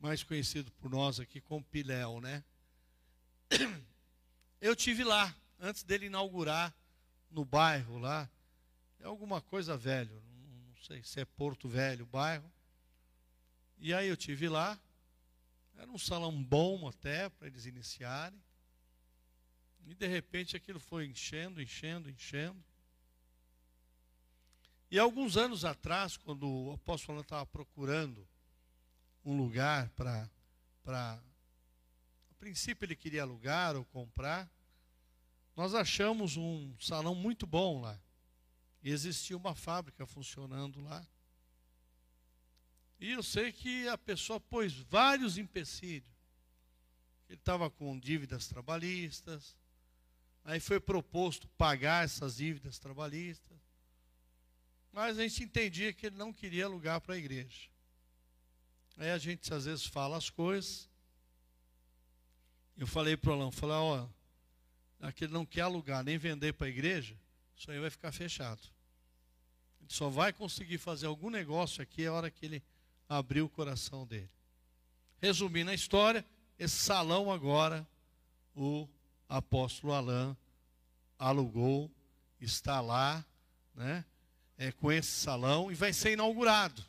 Mais 0.00 0.24
conhecido 0.24 0.72
por 0.72 0.90
nós 0.90 1.20
aqui 1.20 1.40
como 1.40 1.62
Piléu, 1.62 2.20
né? 2.20 2.42
Eu 4.60 4.74
tive 4.74 5.04
lá, 5.04 5.34
antes 5.58 5.82
dele 5.82 6.06
inaugurar 6.06 6.74
no 7.30 7.44
bairro 7.44 7.98
lá, 7.98 8.28
é 8.98 9.04
alguma 9.04 9.40
coisa 9.40 9.76
velho, 9.76 10.22
não 10.68 10.76
sei 10.82 11.02
se 11.02 11.20
é 11.20 11.24
Porto 11.24 11.68
Velho 11.68 12.04
bairro. 12.04 12.50
E 13.78 13.94
aí 13.94 14.08
eu 14.08 14.16
tive 14.16 14.46
lá, 14.46 14.78
era 15.78 15.90
um 15.90 15.96
salão 15.96 16.42
bom 16.42 16.86
até 16.86 17.30
para 17.30 17.46
eles 17.46 17.64
iniciarem. 17.64 18.38
E 19.86 19.94
de 19.94 20.06
repente 20.06 20.54
aquilo 20.54 20.78
foi 20.78 21.06
enchendo, 21.06 21.62
enchendo, 21.62 22.10
enchendo. 22.10 22.62
E 24.90 24.98
alguns 24.98 25.38
anos 25.38 25.64
atrás, 25.64 26.18
quando 26.18 26.46
o 26.46 26.72
apóstolo 26.74 27.22
estava 27.22 27.46
procurando 27.46 28.28
um 29.30 29.36
lugar 29.36 29.88
para. 29.90 30.28
A 30.86 32.34
princípio 32.38 32.84
ele 32.84 32.96
queria 32.96 33.22
alugar 33.22 33.76
ou 33.76 33.84
comprar. 33.84 34.50
Nós 35.54 35.74
achamos 35.74 36.36
um 36.36 36.74
salão 36.80 37.14
muito 37.14 37.46
bom 37.46 37.80
lá. 37.80 38.00
E 38.82 38.90
existia 38.90 39.36
uma 39.36 39.54
fábrica 39.54 40.06
funcionando 40.06 40.80
lá. 40.80 41.06
E 42.98 43.12
eu 43.12 43.22
sei 43.22 43.52
que 43.52 43.86
a 43.88 43.96
pessoa 43.96 44.40
pôs 44.40 44.72
vários 44.74 45.38
empecilhos. 45.38 46.10
Ele 47.28 47.38
estava 47.38 47.70
com 47.70 47.98
dívidas 47.98 48.48
trabalhistas. 48.48 49.56
Aí 50.44 50.58
foi 50.58 50.80
proposto 50.80 51.46
pagar 51.48 52.04
essas 52.04 52.36
dívidas 52.36 52.78
trabalhistas. 52.78 53.58
Mas 54.92 55.18
a 55.18 55.22
gente 55.22 55.44
entendia 55.44 55.92
que 55.92 56.06
ele 56.06 56.16
não 56.16 56.32
queria 56.32 56.64
alugar 56.64 57.00
para 57.00 57.14
a 57.14 57.18
igreja. 57.18 57.70
Aí 58.96 59.10
a 59.10 59.18
gente 59.18 59.52
às 59.52 59.64
vezes 59.64 59.86
fala 59.86 60.16
as 60.16 60.30
coisas. 60.30 60.88
Eu 62.76 62.86
falei 62.86 63.16
para 63.16 63.30
o 63.30 63.34
Alão, 63.34 63.50
falei, 63.50 63.76
ó, 63.76 64.06
aqui 65.00 65.24
ele 65.24 65.32
não 65.32 65.44
quer 65.44 65.62
alugar 65.62 66.02
nem 66.02 66.16
vender 66.16 66.52
para 66.54 66.66
a 66.66 66.70
igreja, 66.70 67.14
isso 67.56 67.70
aí 67.70 67.78
vai 67.78 67.90
ficar 67.90 68.10
fechado. 68.12 68.60
Ele 69.80 69.92
só 69.92 70.08
vai 70.08 70.32
conseguir 70.32 70.78
fazer 70.78 71.06
algum 71.06 71.30
negócio 71.30 71.82
aqui 71.82 72.06
a 72.06 72.12
hora 72.12 72.30
que 72.30 72.46
ele 72.46 72.62
abrir 73.08 73.42
o 73.42 73.48
coração 73.48 74.06
dele. 74.06 74.30
Resumindo 75.20 75.70
a 75.70 75.74
história, 75.74 76.24
esse 76.58 76.76
salão 76.76 77.30
agora, 77.30 77.86
o 78.54 78.88
apóstolo 79.28 79.92
Alain 79.92 80.36
alugou, 81.18 81.90
está 82.40 82.80
lá, 82.80 83.24
né? 83.74 84.04
é, 84.60 84.70
com 84.72 84.92
esse 84.92 85.10
salão 85.10 85.72
e 85.72 85.74
vai 85.74 85.90
ser 85.90 86.12
inaugurado. 86.12 86.84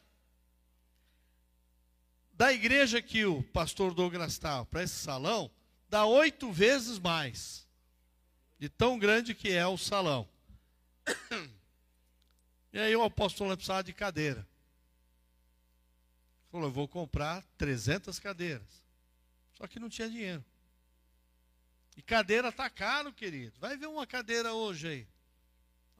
Da 2.41 2.51
igreja 2.51 3.03
que 3.03 3.23
o 3.23 3.43
pastor 3.43 3.93
Douglas 3.93 4.31
estava 4.31 4.65
para 4.65 4.81
esse 4.81 4.95
salão, 4.95 5.51
dá 5.87 6.07
oito 6.07 6.51
vezes 6.51 6.97
mais, 6.97 7.67
de 8.57 8.67
tão 8.67 8.97
grande 8.97 9.35
que 9.35 9.51
é 9.51 9.67
o 9.67 9.77
salão. 9.77 10.27
E 12.73 12.79
aí 12.79 12.95
o 12.95 13.03
apóstolo 13.03 13.55
precisava 13.55 13.83
de 13.83 13.93
cadeira. 13.93 14.47
Falou, 16.49 16.67
eu 16.67 16.71
vou 16.71 16.87
comprar 16.87 17.43
300 17.59 18.17
cadeiras. 18.17 18.83
Só 19.53 19.67
que 19.67 19.79
não 19.79 19.87
tinha 19.87 20.09
dinheiro. 20.09 20.43
E 21.95 22.01
cadeira 22.01 22.47
está 22.47 22.71
caro, 22.71 23.13
querido. 23.13 23.59
Vai 23.59 23.77
ver 23.77 23.85
uma 23.85 24.07
cadeira 24.07 24.51
hoje 24.51 24.87
aí 24.87 25.07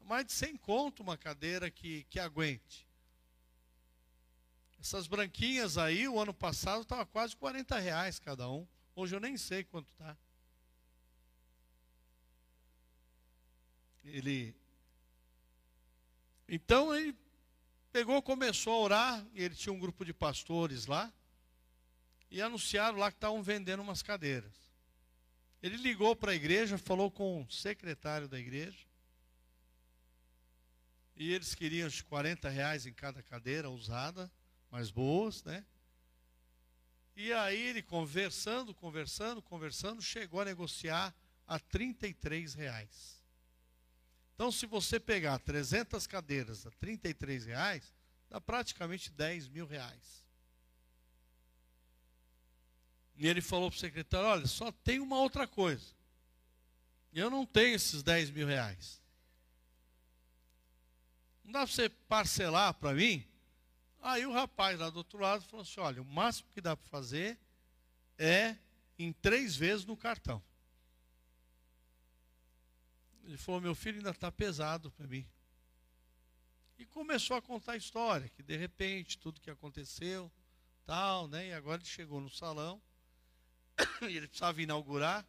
mais 0.04 0.26
de 0.26 0.32
100 0.32 0.56
conto 0.56 1.02
uma 1.02 1.16
cadeira 1.16 1.70
que, 1.70 2.04
que 2.10 2.18
aguente. 2.18 2.84
Essas 4.82 5.06
branquinhas 5.06 5.78
aí, 5.78 6.08
o 6.08 6.18
ano 6.18 6.34
passado 6.34 6.82
estava 6.82 7.06
quase 7.06 7.36
40 7.36 7.78
reais 7.78 8.18
cada 8.18 8.50
um. 8.50 8.66
Hoje 8.96 9.14
eu 9.14 9.20
nem 9.20 9.36
sei 9.36 9.62
quanto 9.62 9.88
está. 9.88 10.16
Ele. 14.02 14.52
Então 16.48 16.92
ele 16.92 17.16
pegou, 17.92 18.20
começou 18.20 18.72
a 18.72 18.78
orar, 18.78 19.26
e 19.32 19.44
ele 19.44 19.54
tinha 19.54 19.72
um 19.72 19.78
grupo 19.78 20.04
de 20.04 20.12
pastores 20.12 20.86
lá, 20.86 21.12
e 22.28 22.42
anunciaram 22.42 22.98
lá 22.98 23.08
que 23.08 23.18
estavam 23.18 23.40
vendendo 23.40 23.84
umas 23.84 24.02
cadeiras. 24.02 24.52
Ele 25.62 25.76
ligou 25.76 26.16
para 26.16 26.32
a 26.32 26.34
igreja, 26.34 26.76
falou 26.76 27.08
com 27.08 27.44
o 27.44 27.50
secretário 27.52 28.26
da 28.26 28.36
igreja, 28.36 28.84
e 31.14 31.32
eles 31.32 31.54
queriam 31.54 31.86
os 31.86 32.02
40 32.02 32.48
reais 32.48 32.84
em 32.84 32.92
cada 32.92 33.22
cadeira 33.22 33.70
usada, 33.70 34.28
mais 34.72 34.90
boas, 34.90 35.44
né? 35.44 35.64
E 37.14 37.30
aí 37.30 37.60
ele 37.60 37.82
conversando, 37.82 38.74
conversando, 38.74 39.42
conversando, 39.42 40.00
chegou 40.00 40.40
a 40.40 40.46
negociar 40.46 41.14
a 41.46 41.58
33 41.58 42.54
reais. 42.54 43.22
Então, 44.34 44.50
se 44.50 44.64
você 44.64 44.98
pegar 44.98 45.38
300 45.38 46.06
cadeiras 46.06 46.66
a 46.66 46.70
33 46.70 47.44
reais, 47.44 47.92
dá 48.30 48.40
praticamente 48.40 49.10
10 49.10 49.48
mil 49.48 49.66
reais. 49.66 50.24
E 53.14 53.28
ele 53.28 53.42
falou 53.42 53.70
para 53.70 53.76
o 53.76 53.80
secretário: 53.80 54.26
olha, 54.26 54.46
só 54.46 54.72
tem 54.72 54.98
uma 54.98 55.18
outra 55.18 55.46
coisa. 55.46 55.94
Eu 57.12 57.28
não 57.28 57.44
tenho 57.44 57.76
esses 57.76 58.02
10 58.02 58.30
mil 58.30 58.46
reais. 58.46 59.02
Não 61.44 61.52
dá 61.52 61.58
para 61.60 61.66
você 61.66 61.90
parcelar 61.90 62.72
para 62.72 62.94
mim? 62.94 63.28
Aí 64.02 64.26
o 64.26 64.32
rapaz 64.32 64.80
lá 64.80 64.90
do 64.90 64.96
outro 64.96 65.20
lado 65.20 65.44
falou 65.44 65.62
assim: 65.62 65.78
olha, 65.78 66.02
o 66.02 66.04
máximo 66.04 66.50
que 66.50 66.60
dá 66.60 66.76
para 66.76 66.88
fazer 66.88 67.38
é 68.18 68.56
em 68.98 69.12
três 69.12 69.54
vezes 69.54 69.84
no 69.84 69.96
cartão. 69.96 70.42
Ele 73.22 73.36
falou: 73.36 73.60
meu 73.60 73.76
filho 73.76 73.98
ainda 73.98 74.10
está 74.10 74.30
pesado 74.32 74.90
para 74.90 75.06
mim. 75.06 75.24
E 76.76 76.84
começou 76.84 77.36
a 77.36 77.42
contar 77.42 77.72
a 77.72 77.76
história, 77.76 78.28
que 78.30 78.42
de 78.42 78.56
repente 78.56 79.16
tudo 79.16 79.40
que 79.40 79.50
aconteceu, 79.50 80.30
tal, 80.84 81.28
né? 81.28 81.48
E 81.48 81.52
agora 81.52 81.80
ele 81.80 81.88
chegou 81.88 82.20
no 82.20 82.28
salão, 82.28 82.82
e 84.02 84.16
ele 84.16 84.26
precisava 84.26 84.60
inaugurar, 84.60 85.24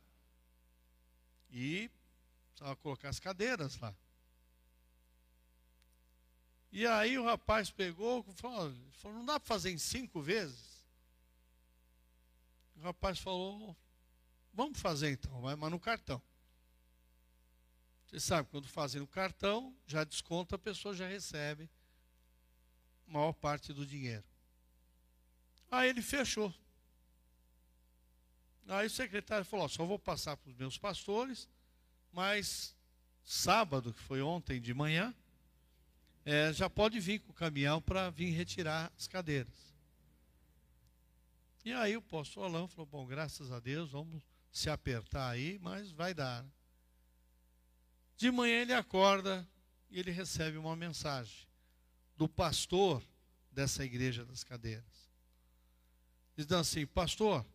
e 1.52 1.92
precisava 2.50 2.76
colocar 2.78 3.10
as 3.10 3.20
cadeiras 3.20 3.78
lá. 3.78 3.96
E 6.76 6.88
aí 6.88 7.20
o 7.20 7.24
rapaz 7.24 7.70
pegou 7.70 8.26
e 8.28 8.34
falou, 8.34 8.74
falou, 8.94 9.18
não 9.20 9.26
dá 9.26 9.40
para 9.40 9.48
fazer 9.48 9.70
em 9.70 9.78
cinco 9.78 10.20
vezes? 10.20 10.84
O 12.76 12.82
rapaz 12.82 13.20
falou, 13.20 13.78
vamos 14.52 14.80
fazer 14.80 15.12
então, 15.12 15.40
mas 15.56 15.72
no 15.72 15.80
cartão. 15.80 16.20
Você 18.08 18.20
sabe, 18.20 18.50
quando 18.50 18.68
fazem 18.68 19.00
no 19.00 19.06
cartão, 19.06 19.72
já 19.86 20.04
desconta, 20.04 20.56
a 20.56 20.60
pessoa 20.60 20.96
já 20.96 21.08
recebe 21.08 21.70
a 23.08 23.12
maior 23.12 23.34
parte 23.34 23.72
do 23.72 23.86
dinheiro. 23.86 24.24
Aí 25.70 25.90
ele 25.90 26.02
fechou. 26.02 26.52
Aí 28.68 28.88
o 28.88 28.90
secretário 28.90 29.46
falou: 29.46 29.70
só 29.70 29.86
vou 29.86 30.00
passar 30.00 30.36
para 30.38 30.50
os 30.50 30.58
meus 30.58 30.76
pastores, 30.76 31.48
mas 32.12 32.76
sábado, 33.24 33.94
que 33.94 34.02
foi 34.02 34.24
ontem 34.24 34.60
de 34.60 34.74
manhã, 34.74 35.14
é, 36.26 36.54
já 36.54 36.70
pode 36.70 37.00
vir 37.00 37.20
com 37.20 37.32
o 37.32 37.36
caminhão 37.36 37.82
para 37.82 38.10
vir 38.10 38.32
retirar 38.32 38.92
as 38.98 39.08
cadeiras. 39.08 39.74
E 41.66 41.72
aí 41.74 41.96
o 41.96 42.02
pastor 42.02 42.46
Alain 42.46 42.68
falou: 42.68 42.86
Bom, 42.86 43.06
graças 43.06 43.52
a 43.52 43.60
Deus, 43.60 43.92
vamos 43.92 44.22
se 44.52 44.70
apertar 44.70 45.30
aí, 45.30 45.60
mas 45.60 45.92
vai 45.92 46.14
dar. 46.14 46.46
De 48.18 48.30
manhã 48.32 48.62
ele 48.62 48.74
acorda 48.74 49.48
e 49.90 50.00
ele 50.00 50.12
recebe 50.12 50.58
uma 50.58 50.76
mensagem 50.76 51.48
do 52.16 52.28
pastor 52.28 53.04
dessa 53.52 53.84
igreja 53.84 54.26
das 54.26 54.44
cadeiras. 54.44 55.10
Dizendo 56.36 56.58
assim: 56.58 56.86
Pastor, 56.86 57.46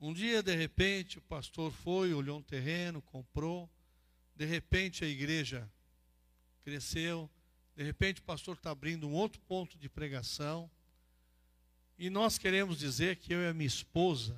um 0.00 0.12
dia 0.12 0.42
de 0.42 0.54
repente 0.54 1.18
o 1.18 1.22
pastor 1.22 1.72
foi, 1.72 2.12
olhou 2.12 2.38
um 2.38 2.42
terreno, 2.42 3.02
comprou, 3.02 3.68
de 4.34 4.44
repente 4.44 5.04
a 5.04 5.08
igreja 5.08 5.68
cresceu, 6.62 7.28
de 7.78 7.84
repente 7.84 8.20
o 8.20 8.24
pastor 8.24 8.56
está 8.56 8.72
abrindo 8.72 9.06
um 9.06 9.12
outro 9.12 9.40
ponto 9.42 9.78
de 9.78 9.88
pregação. 9.88 10.68
E 11.96 12.10
nós 12.10 12.36
queremos 12.36 12.76
dizer 12.76 13.14
que 13.14 13.32
eu 13.32 13.40
e 13.40 13.46
a 13.46 13.54
minha 13.54 13.68
esposa, 13.68 14.36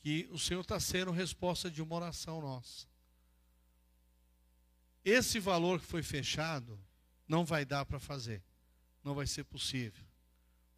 que 0.00 0.26
o 0.30 0.38
Senhor 0.38 0.62
está 0.62 0.80
sendo 0.80 1.10
resposta 1.10 1.70
de 1.70 1.82
uma 1.82 1.94
oração 1.94 2.40
nossa. 2.40 2.86
Esse 5.04 5.38
valor 5.38 5.78
que 5.78 5.84
foi 5.84 6.02
fechado 6.02 6.80
não 7.28 7.44
vai 7.44 7.66
dar 7.66 7.84
para 7.84 8.00
fazer. 8.00 8.42
Não 9.04 9.14
vai 9.14 9.26
ser 9.26 9.44
possível. 9.44 10.06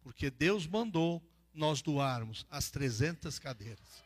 Porque 0.01 0.29
Deus 0.29 0.67
mandou 0.67 1.23
nós 1.53 1.81
doarmos 1.81 2.45
as 2.49 2.69
300 2.69 3.39
cadeiras. 3.39 4.03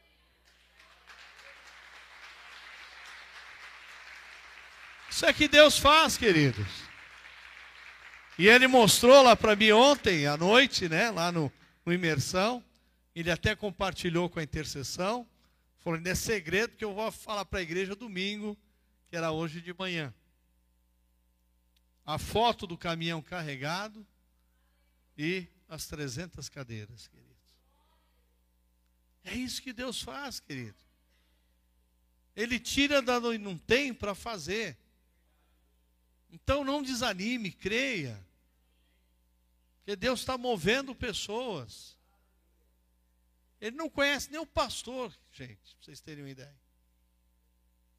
Isso 5.10 5.26
é 5.26 5.34
que 5.34 5.48
Deus 5.48 5.80
faz, 5.80 6.16
queridos. 6.16 6.90
E 8.40 8.48
ele 8.48 8.70
mostrou 8.70 9.22
lá 9.22 9.36
para 9.36 9.54
mim 9.54 9.74
ontem 9.74 10.26
à 10.26 10.38
noite, 10.38 10.88
né, 10.88 11.12
lá 11.12 11.30
no, 11.30 11.52
no 11.86 11.92
imersão. 11.92 12.64
Ele 13.14 13.30
até 13.30 13.54
compartilhou 13.54 14.30
com 14.30 14.40
a 14.40 14.44
intercessão. 14.44 15.28
Falou, 15.80 15.98
ainda 15.98 16.12
é 16.12 16.16
segredo 16.16 16.78
que 16.78 16.86
eu 16.86 16.94
vou 16.94 17.12
falar 17.12 17.44
para 17.44 17.60
a 17.60 17.62
igreja 17.62 17.98
domingo, 17.98 18.58
que 19.10 19.18
era 19.18 19.30
hoje 19.30 19.60
de 19.60 19.74
manhã. 19.74 20.14
A 22.06 22.18
foto 22.18 22.66
do 22.66 22.78
caminhão 22.78 23.22
carregado 23.22 24.08
e 25.18 25.46
as 25.68 25.88
300 25.88 26.48
cadeiras, 26.48 27.10
queridos. 27.10 27.36
É 29.26 29.34
isso 29.36 29.62
que 29.62 29.74
Deus 29.74 30.02
faz, 30.02 30.40
querido. 30.40 30.80
Ele 32.38 32.58
tira 32.58 33.02
da 33.02 33.20
não 33.20 33.58
tem 33.58 33.94
para 33.94 34.16
fazer. 34.16 34.78
Então 36.32 36.64
não 36.64 36.82
desanime, 36.82 37.52
creia. 37.52 38.29
Porque 39.90 39.96
Deus 39.96 40.20
está 40.20 40.38
movendo 40.38 40.94
pessoas. 40.94 41.98
Ele 43.60 43.76
não 43.76 43.90
conhece 43.90 44.30
nem 44.30 44.40
o 44.40 44.46
pastor, 44.46 45.12
gente, 45.32 45.58
para 45.58 45.84
vocês 45.84 46.00
terem 46.00 46.24
uma 46.24 46.30
ideia. 46.30 46.56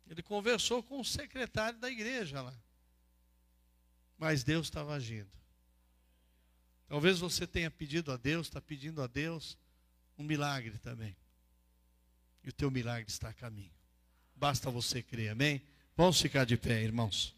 Ele 0.09 0.23
conversou 0.23 0.85
com 0.85 1.01
o 1.01 1.05
secretário 1.05 1.81
da 1.81 1.91
igreja 1.91 2.43
lá. 2.43 2.57
Mas 4.17 4.45
Deus 4.45 4.69
estava 4.69 4.95
agindo. 4.95 5.37
Talvez 6.87 7.19
você 7.19 7.45
tenha 7.45 7.73
pedido 7.73 8.13
a 8.13 8.17
Deus, 8.17 8.47
está 8.47 8.61
pedindo 8.61 9.03
a 9.03 9.09
Deus 9.09 9.59
um 10.17 10.23
milagre 10.23 10.79
também. 10.79 11.17
E 12.45 12.51
o 12.51 12.53
teu 12.53 12.71
milagre 12.71 13.11
está 13.11 13.31
a 13.31 13.35
caminho. 13.35 13.75
Basta 14.37 14.71
você 14.71 15.03
crer, 15.03 15.31
amém? 15.31 15.61
Vamos 15.97 16.21
ficar 16.21 16.45
de 16.45 16.57
pé, 16.57 16.85
irmãos. 16.85 17.35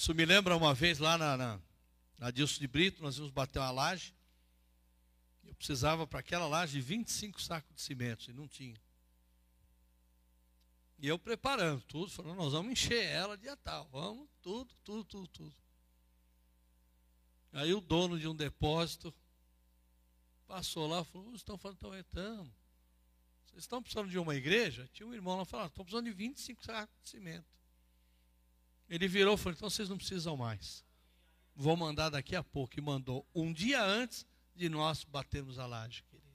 Isso 0.00 0.14
me 0.14 0.24
lembra 0.24 0.56
uma 0.56 0.72
vez 0.72 0.98
lá 0.98 1.18
na, 1.18 1.36
na, 1.36 1.60
na 2.16 2.30
Dilson 2.30 2.58
de 2.58 2.66
Brito, 2.66 3.02
nós 3.02 3.18
íamos 3.18 3.30
bater 3.30 3.58
uma 3.58 3.70
laje. 3.70 4.14
Eu 5.44 5.54
precisava 5.54 6.06
para 6.06 6.20
aquela 6.20 6.46
laje 6.46 6.72
de 6.72 6.80
25 6.80 7.38
sacos 7.38 7.74
de 7.74 7.82
cimento, 7.82 8.30
e 8.30 8.32
não 8.32 8.48
tinha. 8.48 8.80
E 10.98 11.06
eu 11.06 11.18
preparando 11.18 11.82
tudo, 11.82 12.10
falando, 12.10 12.38
nós 12.38 12.54
vamos 12.54 12.72
encher 12.72 13.04
ela 13.04 13.36
dia 13.36 13.54
tal, 13.58 13.90
vamos, 13.92 14.26
tudo, 14.40 14.74
tudo, 14.82 15.04
tudo, 15.04 15.28
tudo. 15.28 15.56
Aí 17.52 17.74
o 17.74 17.80
dono 17.82 18.18
de 18.18 18.26
um 18.26 18.34
depósito 18.34 19.14
passou 20.46 20.86
lá 20.86 21.02
e 21.02 21.04
falou, 21.04 21.26
vocês 21.26 21.42
estão 21.42 21.58
falando, 21.58 21.76
estão 21.76 21.94
entrando. 21.94 22.50
Vocês 23.48 23.64
estão 23.64 23.82
precisando 23.82 24.08
de 24.08 24.18
uma 24.18 24.34
igreja? 24.34 24.88
Tinha 24.94 25.06
um 25.06 25.12
irmão 25.12 25.36
lá 25.36 25.44
falando, 25.44 25.68
estão 25.68 25.84
precisando 25.84 26.06
de 26.06 26.12
25 26.12 26.64
sacos 26.64 26.96
de 27.02 27.10
cimento. 27.10 27.59
Ele 28.90 29.06
virou 29.06 29.34
e 29.34 29.38
falou: 29.38 29.54
então 29.54 29.70
vocês 29.70 29.88
não 29.88 29.96
precisam 29.96 30.36
mais. 30.36 30.84
Vou 31.54 31.76
mandar 31.76 32.10
daqui 32.10 32.34
a 32.34 32.42
pouco. 32.42 32.76
E 32.76 32.82
mandou 32.82 33.24
um 33.32 33.52
dia 33.52 33.82
antes 33.82 34.26
de 34.54 34.68
nós 34.68 35.04
batermos 35.04 35.58
a 35.60 35.66
laje, 35.66 36.02
queridos. 36.10 36.28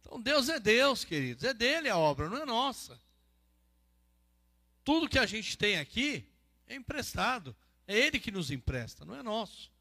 Então 0.00 0.20
Deus 0.20 0.50
é 0.50 0.60
Deus, 0.60 1.04
queridos. 1.04 1.42
É 1.42 1.54
dele 1.54 1.88
a 1.88 1.96
obra, 1.96 2.28
não 2.28 2.36
é 2.36 2.44
nossa. 2.44 3.00
Tudo 4.84 5.08
que 5.08 5.18
a 5.18 5.24
gente 5.24 5.56
tem 5.56 5.78
aqui 5.78 6.30
é 6.66 6.76
emprestado. 6.76 7.56
É 7.88 7.96
ele 7.96 8.20
que 8.20 8.30
nos 8.30 8.50
empresta, 8.50 9.04
não 9.04 9.16
é 9.16 9.22
nosso. 9.22 9.72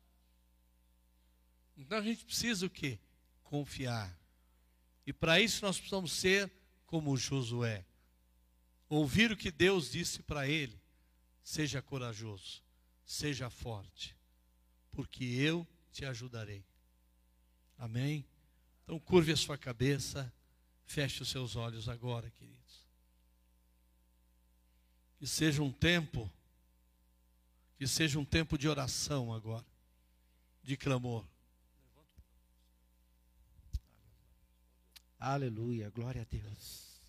Então 1.75 1.97
a 1.97 2.01
gente 2.01 2.23
precisa 2.23 2.65
o 2.65 2.69
quê? 2.69 2.97
Confiar. 3.43 4.17
E 5.05 5.11
para 5.11 5.41
isso 5.41 5.65
nós 5.65 5.77
precisamos 5.77 6.13
ser 6.13 6.51
como 6.85 7.17
Josué. 7.17 7.85
Ouvir 8.87 9.31
o 9.31 9.37
que 9.37 9.51
Deus 9.51 9.91
disse 9.91 10.23
para 10.23 10.47
ele 10.47 10.79
Seja 11.45 11.79
corajoso, 11.79 12.63
seja 13.05 13.51
forte, 13.51 14.17
porque 14.91 15.23
eu 15.23 15.65
te 15.91 16.03
ajudarei. 16.03 16.65
Amém? 17.77 18.25
Então 18.83 18.99
curve 18.99 19.31
a 19.31 19.37
sua 19.37 19.55
cabeça, 19.55 20.33
feche 20.87 21.21
os 21.21 21.29
seus 21.29 21.55
olhos 21.55 21.87
agora, 21.87 22.31
queridos. 22.31 22.83
Que 25.19 25.27
seja 25.27 25.61
um 25.61 25.71
tempo, 25.71 26.27
que 27.77 27.85
seja 27.85 28.17
um 28.17 28.25
tempo 28.25 28.57
de 28.57 28.67
oração 28.67 29.31
agora, 29.31 29.67
de 30.63 30.75
clamor. 30.75 31.23
Aleluia, 35.19 35.91
glória 35.91 36.23
a 36.23 36.25
Deus. 36.25 36.99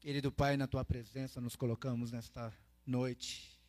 Querido 0.00 0.30
Pai, 0.30 0.58
na 0.58 0.66
tua 0.66 0.84
presença 0.84 1.40
nos 1.40 1.56
colocamos 1.56 2.12
nesta 2.12 2.54
noite 2.86 3.59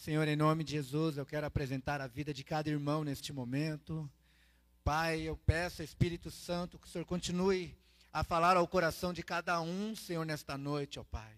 Senhor, 0.00 0.26
em 0.26 0.34
nome 0.34 0.64
de 0.64 0.72
Jesus, 0.72 1.18
eu 1.18 1.26
quero 1.26 1.46
apresentar 1.46 2.00
a 2.00 2.06
vida 2.06 2.32
de 2.32 2.42
cada 2.42 2.70
irmão 2.70 3.04
neste 3.04 3.34
momento. 3.34 4.10
Pai, 4.82 5.20
eu 5.20 5.36
peço, 5.36 5.82
Espírito 5.82 6.30
Santo, 6.30 6.78
que 6.78 6.86
o 6.86 6.90
Senhor 6.90 7.04
continue 7.04 7.76
a 8.10 8.24
falar 8.24 8.56
ao 8.56 8.66
coração 8.66 9.12
de 9.12 9.22
cada 9.22 9.60
um, 9.60 9.94
Senhor, 9.94 10.24
nesta 10.24 10.56
noite, 10.56 10.98
ó 10.98 11.04
Pai. 11.04 11.30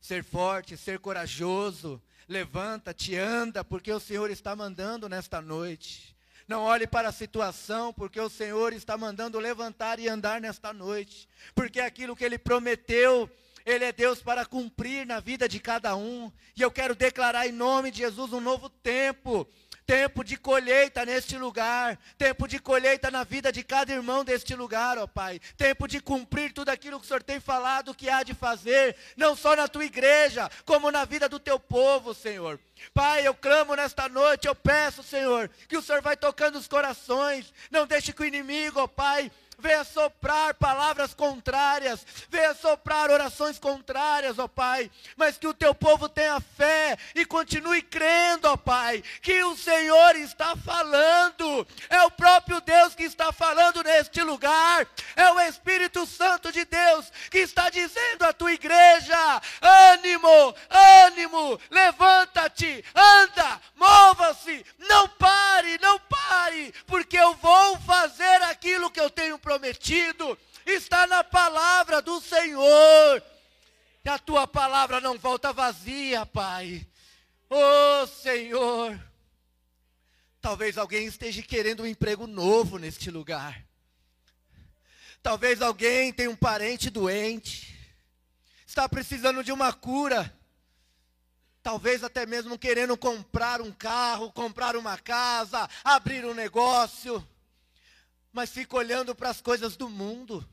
Ser 0.00 0.22
forte, 0.22 0.76
ser 0.76 1.00
corajoso, 1.00 2.00
levanta-te, 2.28 3.16
anda, 3.16 3.64
porque 3.64 3.92
o 3.92 3.98
Senhor 3.98 4.30
está 4.30 4.54
mandando 4.54 5.08
nesta 5.08 5.42
noite. 5.42 6.16
Não 6.46 6.62
olhe 6.62 6.86
para 6.86 7.08
a 7.08 7.12
situação, 7.12 7.92
porque 7.92 8.20
o 8.20 8.30
Senhor 8.30 8.72
está 8.72 8.96
mandando 8.96 9.40
levantar 9.40 9.98
e 9.98 10.08
andar 10.08 10.40
nesta 10.40 10.72
noite. 10.72 11.28
Porque 11.52 11.80
aquilo 11.80 12.14
que 12.14 12.24
Ele 12.24 12.38
prometeu, 12.38 13.28
ele 13.68 13.84
é 13.84 13.92
Deus 13.92 14.22
para 14.22 14.46
cumprir 14.46 15.06
na 15.06 15.20
vida 15.20 15.46
de 15.46 15.60
cada 15.60 15.94
um. 15.94 16.32
E 16.56 16.62
eu 16.62 16.70
quero 16.70 16.94
declarar 16.94 17.46
em 17.46 17.52
nome 17.52 17.90
de 17.90 17.98
Jesus 17.98 18.32
um 18.32 18.40
novo 18.40 18.70
tempo. 18.70 19.46
Tempo 19.84 20.22
de 20.22 20.36
colheita 20.36 21.04
neste 21.06 21.38
lugar, 21.38 21.98
tempo 22.18 22.46
de 22.46 22.58
colheita 22.58 23.10
na 23.10 23.24
vida 23.24 23.50
de 23.50 23.62
cada 23.62 23.90
irmão 23.90 24.22
deste 24.22 24.54
lugar, 24.54 24.98
ó 24.98 25.06
Pai. 25.06 25.40
Tempo 25.56 25.88
de 25.88 25.98
cumprir 25.98 26.52
tudo 26.52 26.68
aquilo 26.68 26.98
que 26.98 27.06
o 27.06 27.08
Senhor 27.08 27.22
tem 27.22 27.40
falado 27.40 27.94
que 27.94 28.10
há 28.10 28.22
de 28.22 28.34
fazer, 28.34 28.94
não 29.16 29.34
só 29.34 29.56
na 29.56 29.66
tua 29.66 29.86
igreja, 29.86 30.50
como 30.66 30.90
na 30.90 31.06
vida 31.06 31.26
do 31.26 31.40
teu 31.40 31.58
povo, 31.58 32.12
Senhor. 32.12 32.60
Pai, 32.92 33.26
eu 33.26 33.34
clamo 33.34 33.74
nesta 33.74 34.10
noite, 34.10 34.46
eu 34.46 34.54
peço, 34.54 35.02
Senhor, 35.02 35.50
que 35.66 35.76
o 35.76 35.82
Senhor 35.82 36.02
vai 36.02 36.18
tocando 36.18 36.56
os 36.56 36.68
corações, 36.68 37.50
não 37.70 37.86
deixe 37.86 38.12
que 38.12 38.20
o 38.20 38.26
inimigo, 38.26 38.80
ó 38.80 38.86
Pai, 38.86 39.32
venha 39.58 39.82
soprar 39.82 40.54
palavras 40.54 41.12
contrárias, 41.12 42.06
venha 42.30 42.54
soprar 42.54 43.10
orações 43.10 43.58
contrárias, 43.58 44.38
ó 44.38 44.46
Pai, 44.46 44.90
mas 45.16 45.36
que 45.36 45.48
o 45.48 45.54
teu 45.54 45.74
povo 45.74 46.08
tenha 46.08 46.40
fé 46.40 46.96
e 47.14 47.24
continue 47.24 47.82
crendo, 47.82 48.48
ó 48.48 48.56
Pai, 48.56 49.02
que 49.20 49.42
o 49.42 49.56
Senhor 49.56 50.14
está 50.16 50.54
falando, 50.56 51.66
é 51.90 52.02
o 52.02 52.10
próprio 52.10 52.60
Deus 52.60 52.94
que 52.94 53.02
está 53.02 53.32
falando 53.32 53.82
neste 53.82 54.22
lugar, 54.22 54.86
é 55.16 55.32
o 55.32 55.40
Espírito 55.40 56.06
Santo 56.06 56.52
de 56.52 56.64
Deus 56.64 57.10
que 57.28 57.38
está 57.38 57.68
dizendo 57.68 58.24
à 58.24 58.32
tua 58.32 58.52
igreja: 58.52 59.42
ânimo, 59.60 60.54
ânimo, 61.04 61.60
levanta-te, 61.70 62.84
anda, 62.94 63.60
mova-se, 63.74 64.64
não 64.78 65.08
pare, 65.08 65.78
não 65.80 65.98
pare, 65.98 66.72
porque 66.86 67.18
eu 67.18 67.34
vou 67.34 67.76
fazer 67.80 68.42
aquilo 68.44 68.90
que 68.90 69.00
eu 69.00 69.10
tenho 69.10 69.38
prometido, 69.48 70.38
está 70.66 71.06
na 71.06 71.24
palavra 71.24 72.02
do 72.02 72.20
Senhor. 72.20 73.22
E 74.04 74.08
a 74.08 74.18
tua 74.18 74.46
palavra 74.46 75.00
não 75.00 75.16
volta 75.18 75.54
vazia, 75.54 76.26
Pai. 76.26 76.86
Oh 77.48 78.06
Senhor. 78.06 79.00
Talvez 80.38 80.76
alguém 80.76 81.06
esteja 81.06 81.42
querendo 81.42 81.82
um 81.82 81.86
emprego 81.86 82.26
novo 82.26 82.76
neste 82.76 83.10
lugar. 83.10 83.64
Talvez 85.22 85.62
alguém 85.62 86.12
tenha 86.12 86.30
um 86.30 86.36
parente 86.36 86.90
doente. 86.90 87.74
Está 88.66 88.86
precisando 88.86 89.42
de 89.42 89.50
uma 89.50 89.72
cura. 89.72 90.30
Talvez 91.62 92.04
até 92.04 92.26
mesmo 92.26 92.58
querendo 92.58 92.98
comprar 92.98 93.62
um 93.62 93.72
carro, 93.72 94.30
comprar 94.30 94.76
uma 94.76 94.98
casa, 94.98 95.68
abrir 95.82 96.26
um 96.26 96.34
negócio 96.34 97.26
mas 98.32 98.50
fica 98.50 98.76
olhando 98.76 99.14
para 99.14 99.30
as 99.30 99.40
coisas 99.40 99.76
do 99.76 99.88
mundo. 99.88 100.46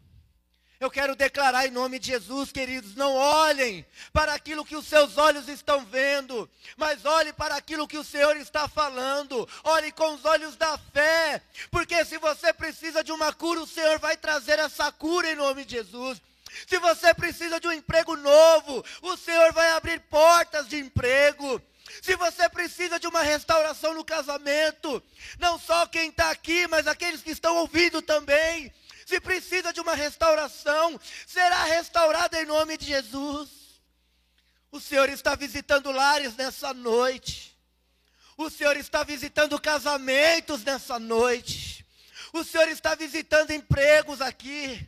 Eu 0.78 0.91
quero 0.91 1.15
declarar 1.15 1.65
em 1.65 1.71
nome 1.71 1.97
de 1.99 2.07
Jesus, 2.07 2.51
queridos, 2.51 2.95
não 2.95 3.13
olhem 3.15 3.86
para 4.11 4.34
aquilo 4.34 4.65
que 4.65 4.76
os 4.76 4.86
seus 4.86 5.17
olhos 5.17 5.47
estão 5.47 5.86
vendo, 5.86 6.49
mas 6.76 7.05
olhe 7.05 7.32
para 7.32 7.55
aquilo 7.55 7.88
que 7.88 7.97
o 7.97 8.03
Senhor 8.03 8.36
está 8.36 8.67
falando. 8.67 9.47
Olhe 9.63 9.91
com 9.93 10.13
os 10.13 10.26
olhos 10.26 10.57
da 10.57 10.78
fé, 10.78 11.41
porque 11.71 12.03
se 12.03 12.17
você 12.17 12.51
precisa 12.51 13.03
de 13.03 13.11
uma 13.11 13.32
cura, 13.32 13.61
o 13.61 13.67
Senhor 13.67 13.99
vai 13.99 14.17
trazer 14.17 14.59
essa 14.59 14.91
cura 14.91 15.32
em 15.32 15.36
nome 15.36 15.63
de 15.63 15.76
Jesus. 15.76 16.21
Se 16.67 16.78
você 16.80 17.13
precisa 17.13 17.59
de 17.59 17.67
um 17.67 17.71
emprego 17.71 18.15
novo, 18.17 18.84
o 19.01 19.15
Senhor 19.15 19.53
vai 19.53 19.69
abrir 19.71 19.99
portas 20.01 20.67
de 20.67 20.78
emprego. 20.78 21.61
Se 22.02 22.16
você 22.16 22.50
precisa 22.50 23.00
de 23.00 23.08
uma 23.08 23.22
restauração 23.22 23.93
no 23.93 24.04
casamento, 24.04 25.02
não 25.39 25.60
só 25.60 25.86
quem 25.88 26.10
está 26.10 26.32
aqui, 26.32 26.68
mas 26.68 26.88
aqueles 26.88 27.22
que 27.22 27.32
estão 27.32 27.56
ouvindo 27.58 28.02
também. 28.02 28.74
se 29.06 29.20
precisa 29.20 29.72
de 29.72 29.80
uma 29.80 29.93
restauração, 29.93 31.00
será 31.28 31.64
restaurada 31.66 32.41
em 32.41 32.46
nome 32.46 32.76
de 32.76 32.88
Jesus. 32.88 33.50
O 34.72 34.80
Senhor 34.80 35.08
está 35.10 35.36
visitando 35.36 35.91
lares 35.91 36.36
nessa 36.36 36.74
noite. 36.74 37.56
O 38.38 38.50
Senhor 38.50 38.76
está 38.76 39.04
visitando 39.04 39.60
casamentos 39.62 40.64
nessa 40.64 41.00
noite. 41.00 41.86
O 42.34 42.43
Senhor 42.43 42.68
está 42.68 42.96
visitando 42.96 43.52
empregos 43.52 44.20
aqui. 44.20 44.86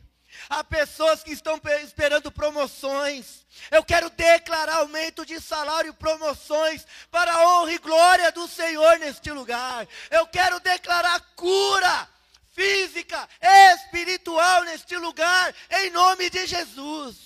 Há 0.50 0.62
pessoas 0.62 1.22
que 1.22 1.32
estão 1.32 1.60
esperando 1.82 2.30
promoções. 2.30 3.46
Eu 3.70 3.84
quero 3.84 4.10
declarar 4.10 4.76
aumento 4.76 5.24
de 5.24 5.40
salário 5.40 5.90
e 5.90 5.92
promoções 5.92 6.86
para 7.10 7.32
a 7.32 7.48
honra 7.48 7.72
e 7.72 7.78
glória 7.78 8.32
do 8.32 8.46
Senhor 8.48 8.98
neste 8.98 9.30
lugar. 9.30 9.86
Eu 10.10 10.26
quero 10.26 10.60
declarar 10.60 11.20
cura 11.36 12.08
física, 12.52 13.28
espiritual 13.40 14.64
neste 14.64 14.96
lugar, 14.96 15.54
em 15.70 15.90
nome 15.90 16.28
de 16.28 16.46
Jesus. 16.46 17.16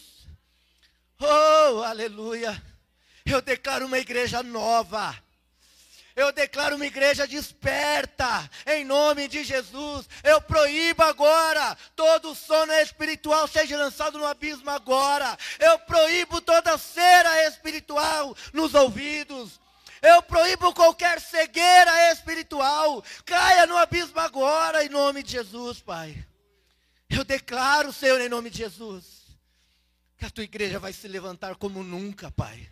Oh, 1.19 1.83
aleluia. 1.83 2.63
Eu 3.25 3.41
declaro 3.41 3.87
uma 3.87 3.99
igreja 3.99 4.43
nova 4.43 5.17
eu 6.15 6.31
declaro 6.31 6.77
uma 6.77 6.87
igreja 6.87 7.27
desperta, 7.27 8.51
em 8.67 8.85
nome 8.85 9.29
de 9.29 9.43
Jesus. 9.43 10.09
Eu 10.23 10.41
proíbo 10.43 11.03
agora 11.03 11.77
todo 11.97 12.35
sono 12.35 12.73
espiritual 12.75 13.49
seja 13.49 13.77
lançado 13.79 14.19
no 14.19 14.27
abismo 14.27 14.71
agora. 14.71 15.37
Eu 15.59 15.79
proíbo 15.81 16.41
toda 16.41 16.77
cera 16.77 17.47
espiritual 17.49 18.37
nos 18.53 18.75
ouvidos. 18.75 19.59
Eu 20.03 20.23
proíbo 20.23 20.75
qualquer 20.75 21.21
cegueira 21.21 22.13
espiritual. 22.13 23.03
Caia 23.25 23.67
no 23.67 23.77
abismo 23.77 24.19
agora, 24.21 24.85
em 24.85 24.89
nome 24.89 25.23
de 25.23 25.33
Jesus, 25.33 25.81
Pai. 25.81 26.27
Eu 27.09 27.25
declaro, 27.25 27.93
Senhor, 27.93 28.21
em 28.21 28.29
nome 28.29 28.51
de 28.51 28.59
Jesus, 28.59 29.05
que 30.19 30.25
a 30.25 30.31
tua 30.31 30.45
igreja 30.45 30.79
vai 30.79 30.93
se 30.93 31.07
levantar 31.09 31.55
como 31.57 31.83
nunca, 31.83 32.31
Pai, 32.31 32.69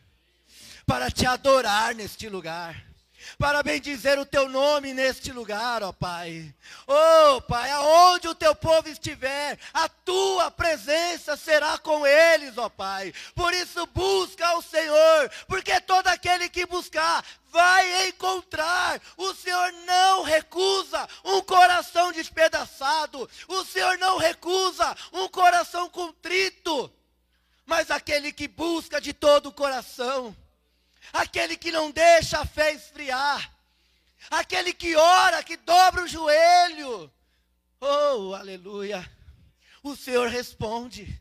para 0.85 1.11
te 1.11 1.25
adorar 1.25 1.95
neste 1.95 2.29
lugar 2.29 2.90
para 3.39 3.63
bendizer 3.63 4.19
o 4.19 4.27
teu 4.27 4.49
nome 4.49 4.95
neste 4.95 5.33
lugar, 5.33 5.83
ó 5.83 5.93
Pai. 5.93 6.55
Oh, 6.87 7.41
Pai, 7.43 7.71
aonde 7.71 8.29
o 8.29 8.35
teu 8.35 8.55
povo 8.55 8.89
estiver, 8.89 9.59
a 9.73 9.89
tua 9.89 10.51
presença 10.51 11.37
será 11.37 11.79
com 11.79 12.07
eles, 12.07 12.57
ó 12.59 12.69
Pai. 12.69 13.13
Por 13.35 13.53
isso 13.55 13.87
busca 13.87 14.57
o 14.57 14.63
Senhor, 14.63 15.31
porque 15.47 15.81
todo 15.81 16.09
aquele 16.09 16.49
que 16.49 16.67
buscar 16.67 17.25
vai 17.51 18.09
encontrar. 18.09 19.01
O 19.17 19.35
Senhor 19.35 19.73
não 19.87 20.23
recusa 20.23 21.09
um 21.25 21.41
coração 21.43 22.13
despedaçado. 22.13 23.29
O 23.49 23.65
Senhor 23.65 23.99
não 23.99 24.17
recusa 24.19 24.97
um 25.13 25.29
coração 25.29 25.89
contrito. 25.89 26.93
Mas 27.67 27.91
aquele 27.91 28.33
que 28.33 28.49
busca 28.49 29.01
de 29.01 29.13
todo 29.13 29.47
o 29.47 29.53
coração, 29.53 30.35
aquele 31.13 31.57
que 31.57 31.71
não 31.71 31.91
deixa 31.91 32.41
a 32.41 32.47
fé 32.47 32.73
esfriar, 32.73 33.53
aquele 34.31 34.73
que 34.73 34.95
ora, 34.97 35.43
que 35.43 35.57
dobra 35.57 36.03
o 36.03 36.09
joelho. 36.09 37.11
Oh, 37.81 38.35
aleluia. 38.35 39.11
O 39.83 39.97
Senhor 39.97 40.29
responde. 40.29 41.21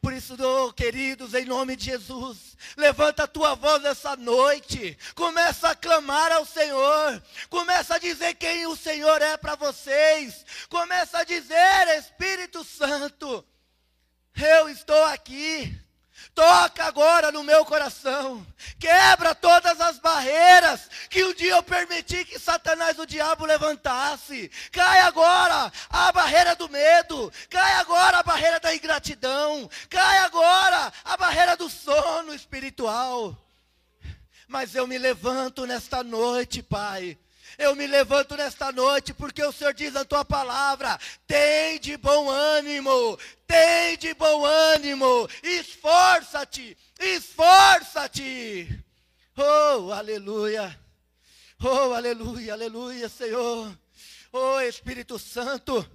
Por 0.00 0.12
isso, 0.12 0.36
oh, 0.42 0.72
queridos, 0.72 1.34
em 1.34 1.44
nome 1.44 1.74
de 1.74 1.86
Jesus, 1.86 2.56
levanta 2.76 3.24
a 3.24 3.28
tua 3.28 3.54
voz 3.54 3.84
essa 3.84 4.14
noite, 4.16 4.96
começa 5.14 5.70
a 5.70 5.74
clamar 5.74 6.30
ao 6.30 6.44
Senhor, 6.44 7.22
começa 7.48 7.94
a 7.94 7.98
dizer 7.98 8.34
quem 8.34 8.66
o 8.66 8.76
Senhor 8.76 9.20
é 9.22 9.36
para 9.38 9.54
vocês, 9.54 10.44
começa 10.68 11.18
a 11.18 11.24
dizer, 11.24 11.98
Espírito 11.98 12.62
Santo, 12.64 13.44
eu 14.36 14.68
estou 14.68 15.02
aqui, 15.04 15.74
Toca 16.38 16.84
agora 16.84 17.32
no 17.32 17.42
meu 17.42 17.64
coração. 17.64 18.46
Quebra 18.78 19.34
todas 19.34 19.80
as 19.80 19.98
barreiras 19.98 20.88
que 21.10 21.24
um 21.24 21.34
dia 21.34 21.56
eu 21.56 21.64
permiti 21.64 22.24
que 22.24 22.38
Satanás, 22.38 22.96
o 22.96 23.04
diabo, 23.04 23.44
levantasse. 23.44 24.48
Cai 24.70 25.00
agora 25.00 25.72
a 25.90 26.12
barreira 26.12 26.54
do 26.54 26.68
medo. 26.68 27.32
Cai 27.50 27.72
agora 27.72 28.18
a 28.18 28.22
barreira 28.22 28.60
da 28.60 28.72
ingratidão. 28.72 29.68
Cai 29.90 30.18
agora 30.18 30.92
a 31.04 31.16
barreira 31.16 31.56
do 31.56 31.68
sono 31.68 32.32
espiritual. 32.32 33.36
Mas 34.46 34.76
eu 34.76 34.86
me 34.86 34.96
levanto 34.96 35.66
nesta 35.66 36.04
noite, 36.04 36.62
Pai 36.62 37.18
eu 37.56 37.74
me 37.74 37.86
levanto 37.86 38.36
nesta 38.36 38.70
noite 38.72 39.14
porque 39.14 39.42
o 39.42 39.52
Senhor 39.52 39.72
diz 39.72 39.92
na 39.92 40.04
tua 40.04 40.24
palavra: 40.24 40.98
tem 41.26 41.78
de 41.78 41.96
bom 41.96 42.28
ânimo, 42.28 43.18
tem 43.46 43.96
de 43.96 44.12
bom 44.14 44.44
ânimo, 44.44 45.28
esforça-te, 45.42 46.76
esforça-te. 47.00 48.84
Oh, 49.36 49.92
aleluia. 49.92 50.78
Oh, 51.62 51.94
aleluia, 51.94 52.52
aleluia, 52.52 53.08
Senhor. 53.08 53.76
Oh, 54.32 54.60
Espírito 54.60 55.18
Santo. 55.18 55.88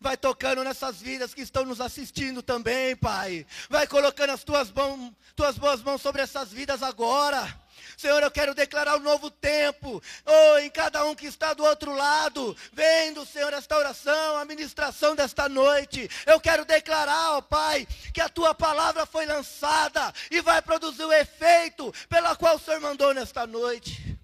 Vai 0.00 0.16
tocando 0.16 0.64
nessas 0.64 1.00
vidas 1.00 1.32
que 1.32 1.42
estão 1.42 1.64
nos 1.64 1.80
assistindo 1.80 2.42
também, 2.42 2.96
Pai. 2.96 3.46
Vai 3.68 3.86
colocando 3.86 4.30
as 4.30 4.42
tuas, 4.42 4.70
mãos, 4.70 5.12
tuas 5.36 5.56
boas 5.56 5.82
mãos 5.82 6.02
sobre 6.02 6.22
essas 6.22 6.50
vidas 6.52 6.82
agora. 6.82 7.61
Senhor, 8.02 8.20
eu 8.20 8.32
quero 8.32 8.52
declarar 8.52 8.96
um 8.96 9.00
novo 9.00 9.30
tempo. 9.30 10.02
Oh, 10.26 10.58
em 10.58 10.68
cada 10.68 11.04
um 11.06 11.14
que 11.14 11.26
está 11.26 11.54
do 11.54 11.62
outro 11.62 11.94
lado, 11.94 12.56
vendo, 12.72 13.24
Senhor, 13.24 13.52
esta 13.52 13.76
oração, 13.78 14.38
a 14.38 14.44
ministração 14.44 15.14
desta 15.14 15.48
noite. 15.48 16.10
Eu 16.26 16.40
quero 16.40 16.64
declarar, 16.64 17.34
ó 17.34 17.38
oh, 17.38 17.42
Pai, 17.42 17.86
que 18.12 18.20
a 18.20 18.28
tua 18.28 18.52
palavra 18.56 19.06
foi 19.06 19.24
lançada 19.24 20.12
e 20.32 20.40
vai 20.40 20.60
produzir 20.60 21.04
o 21.04 21.12
efeito 21.12 21.94
pela 22.08 22.34
qual 22.34 22.56
o 22.56 22.58
Senhor 22.58 22.80
mandou 22.80 23.14
nesta 23.14 23.46
noite. 23.46 24.18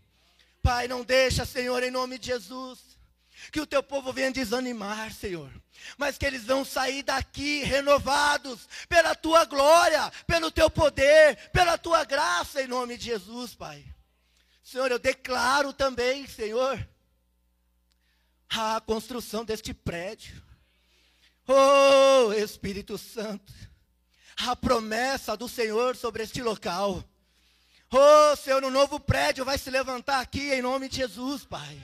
Pai, 0.60 0.88
não 0.88 1.04
deixa, 1.04 1.44
Senhor, 1.44 1.80
em 1.84 1.90
nome 1.92 2.18
de 2.18 2.26
Jesus, 2.26 2.80
que 3.52 3.60
o 3.60 3.66
teu 3.66 3.80
povo 3.80 4.12
venha 4.12 4.32
desanimar, 4.32 5.12
Senhor 5.12 5.52
mas 5.96 6.18
que 6.18 6.26
eles 6.26 6.44
vão 6.44 6.64
sair 6.64 7.02
daqui 7.02 7.62
renovados 7.62 8.68
pela 8.88 9.14
tua 9.14 9.44
glória, 9.44 10.10
pelo 10.26 10.50
teu 10.50 10.70
poder, 10.70 11.50
pela 11.50 11.78
tua 11.78 12.04
graça, 12.04 12.62
em 12.62 12.66
nome 12.66 12.96
de 12.96 13.06
Jesus, 13.06 13.54
Pai. 13.54 13.84
Senhor, 14.62 14.90
eu 14.90 14.98
declaro 14.98 15.72
também, 15.72 16.26
Senhor, 16.26 16.86
a 18.50 18.80
construção 18.80 19.44
deste 19.44 19.72
prédio. 19.72 20.42
Oh, 21.46 22.32
Espírito 22.34 22.98
Santo, 22.98 23.52
a 24.36 24.54
promessa 24.54 25.36
do 25.36 25.48
Senhor 25.48 25.96
sobre 25.96 26.22
este 26.22 26.42
local. 26.42 27.02
Oh, 27.90 28.36
Senhor, 28.36 28.62
um 28.62 28.70
novo 28.70 29.00
prédio 29.00 29.44
vai 29.46 29.56
se 29.56 29.70
levantar 29.70 30.20
aqui 30.20 30.52
em 30.52 30.60
nome 30.60 30.90
de 30.90 30.96
Jesus, 30.96 31.46
Pai. 31.46 31.82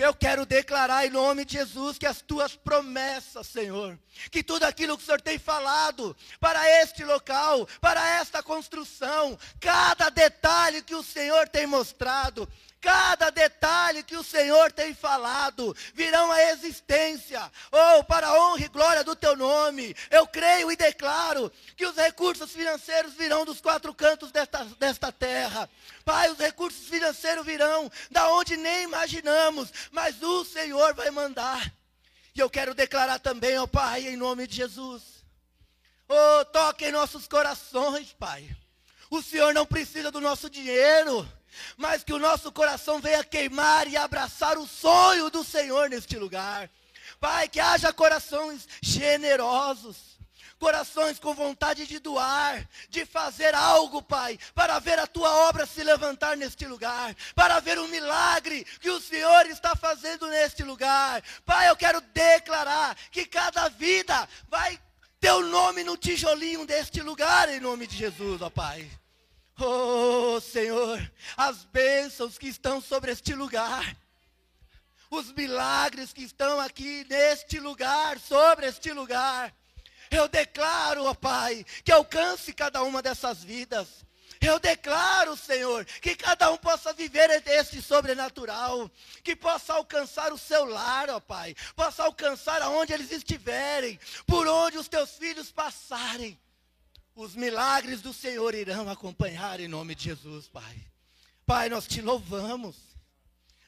Eu 0.00 0.14
quero 0.14 0.46
declarar 0.46 1.04
em 1.04 1.10
nome 1.10 1.44
de 1.44 1.58
Jesus 1.58 1.98
que 1.98 2.06
as 2.06 2.22
tuas 2.22 2.56
promessas, 2.56 3.46
Senhor, 3.46 3.98
que 4.30 4.42
tudo 4.42 4.64
aquilo 4.64 4.96
que 4.96 5.02
o 5.02 5.06
Senhor 5.06 5.20
tem 5.20 5.38
falado 5.38 6.16
para 6.40 6.66
este 6.80 7.04
local, 7.04 7.68
para 7.82 8.16
esta 8.18 8.42
construção, 8.42 9.38
cada 9.60 10.08
detalhe 10.08 10.80
que 10.80 10.94
o 10.94 11.02
Senhor 11.02 11.46
tem 11.50 11.66
mostrado, 11.66 12.48
Cada 12.80 13.28
detalhe 13.28 14.02
que 14.02 14.16
o 14.16 14.24
Senhor 14.24 14.72
tem 14.72 14.94
falado 14.94 15.76
virão 15.92 16.32
à 16.32 16.42
existência, 16.44 17.40
ou 17.70 17.98
oh, 17.98 18.04
para 18.04 18.28
a 18.28 18.42
honra 18.42 18.64
e 18.64 18.68
glória 18.68 19.04
do 19.04 19.14
teu 19.14 19.36
nome. 19.36 19.94
Eu 20.10 20.26
creio 20.26 20.72
e 20.72 20.76
declaro 20.76 21.52
que 21.76 21.84
os 21.84 21.94
recursos 21.94 22.50
financeiros 22.52 23.12
virão 23.12 23.44
dos 23.44 23.60
quatro 23.60 23.94
cantos 23.94 24.32
desta, 24.32 24.64
desta 24.78 25.12
terra. 25.12 25.68
Pai, 26.06 26.30
os 26.30 26.38
recursos 26.38 26.88
financeiros 26.88 27.44
virão 27.44 27.92
da 28.10 28.32
onde 28.32 28.56
nem 28.56 28.84
imaginamos, 28.84 29.70
mas 29.90 30.22
o 30.22 30.42
Senhor 30.46 30.94
vai 30.94 31.10
mandar. 31.10 31.70
E 32.34 32.40
eu 32.40 32.48
quero 32.48 32.72
declarar 32.74 33.18
também, 33.18 33.58
ó 33.58 33.64
oh, 33.64 33.68
Pai, 33.68 34.08
em 34.08 34.16
nome 34.16 34.46
de 34.46 34.56
Jesus. 34.56 35.02
Oh, 36.08 36.44
toque 36.46 36.86
em 36.86 36.92
nossos 36.92 37.28
corações, 37.28 38.14
Pai. 38.14 38.48
O 39.10 39.20
Senhor 39.20 39.52
não 39.52 39.66
precisa 39.66 40.10
do 40.10 40.20
nosso 40.20 40.48
dinheiro 40.48 41.30
mas 41.76 42.04
que 42.04 42.12
o 42.12 42.18
nosso 42.18 42.50
coração 42.52 43.00
venha 43.00 43.24
queimar 43.24 43.88
e 43.88 43.96
abraçar 43.96 44.58
o 44.58 44.66
sonho 44.66 45.30
do 45.30 45.44
Senhor 45.44 45.88
neste 45.88 46.16
lugar. 46.16 46.70
Pai, 47.18 47.48
que 47.48 47.60
haja 47.60 47.92
corações 47.92 48.66
generosos, 48.80 50.18
corações 50.58 51.18
com 51.18 51.34
vontade 51.34 51.86
de 51.86 51.98
doar, 51.98 52.68
de 52.88 53.06
fazer 53.06 53.54
algo, 53.54 54.02
Pai, 54.02 54.38
para 54.54 54.78
ver 54.78 54.98
a 54.98 55.06
tua 55.06 55.48
obra 55.48 55.66
se 55.66 55.82
levantar 55.82 56.36
neste 56.36 56.66
lugar, 56.66 57.16
para 57.34 57.58
ver 57.60 57.78
o 57.78 57.88
milagre 57.88 58.64
que 58.80 58.90
o 58.90 59.00
Senhor 59.00 59.46
está 59.46 59.74
fazendo 59.74 60.26
neste 60.28 60.62
lugar. 60.62 61.22
Pai, 61.44 61.68
eu 61.68 61.76
quero 61.76 62.00
declarar 62.00 62.94
que 63.10 63.24
cada 63.24 63.68
vida 63.68 64.28
vai 64.48 64.78
ter 65.18 65.32
o 65.32 65.46
nome 65.46 65.82
no 65.82 65.96
tijolinho 65.96 66.66
deste 66.66 67.00
lugar, 67.00 67.48
em 67.48 67.60
nome 67.60 67.86
de 67.86 67.96
Jesus, 67.96 68.40
ó 68.42 68.50
Pai. 68.50 68.88
Oh, 69.62 70.40
Senhor, 70.40 70.98
as 71.36 71.64
bênçãos 71.66 72.38
que 72.38 72.48
estão 72.48 72.80
sobre 72.80 73.12
este 73.12 73.34
lugar. 73.34 73.96
os 75.10 75.32
milagres 75.32 76.12
que 76.12 76.22
estão 76.22 76.60
aqui 76.60 77.04
neste 77.10 77.58
lugar, 77.58 78.18
sobre 78.18 78.66
este 78.66 78.92
lugar. 78.92 79.52
Eu 80.10 80.28
declaro, 80.28 81.04
ó 81.04 81.14
Pai, 81.14 81.66
que 81.84 81.92
alcance 81.92 82.52
cada 82.52 82.82
uma 82.82 83.02
dessas 83.02 83.42
vidas. 83.42 83.88
Eu 84.40 84.58
declaro, 84.58 85.36
Senhor, 85.36 85.84
que 85.84 86.16
cada 86.16 86.50
um 86.50 86.56
possa 86.56 86.92
viver 86.94 87.28
este 87.46 87.82
sobrenatural, 87.82 88.90
que 89.22 89.36
possa 89.36 89.74
alcançar 89.74 90.32
o 90.32 90.38
seu 90.38 90.64
lar, 90.64 91.10
ó 91.10 91.20
Pai, 91.20 91.54
possa 91.76 92.04
alcançar 92.04 92.62
aonde 92.62 92.92
eles 92.92 93.10
estiverem, 93.10 93.98
por 94.26 94.46
onde 94.46 94.78
os 94.78 94.88
teus 94.88 95.10
filhos 95.18 95.52
passarem. 95.52 96.38
Os 97.14 97.34
milagres 97.34 98.00
do 98.00 98.12
Senhor 98.12 98.54
irão 98.54 98.88
acompanhar 98.88 99.60
em 99.60 99.68
nome 99.68 99.94
de 99.94 100.04
Jesus, 100.04 100.48
Pai. 100.48 100.86
Pai, 101.44 101.68
nós 101.68 101.86
te 101.86 102.00
louvamos, 102.00 102.76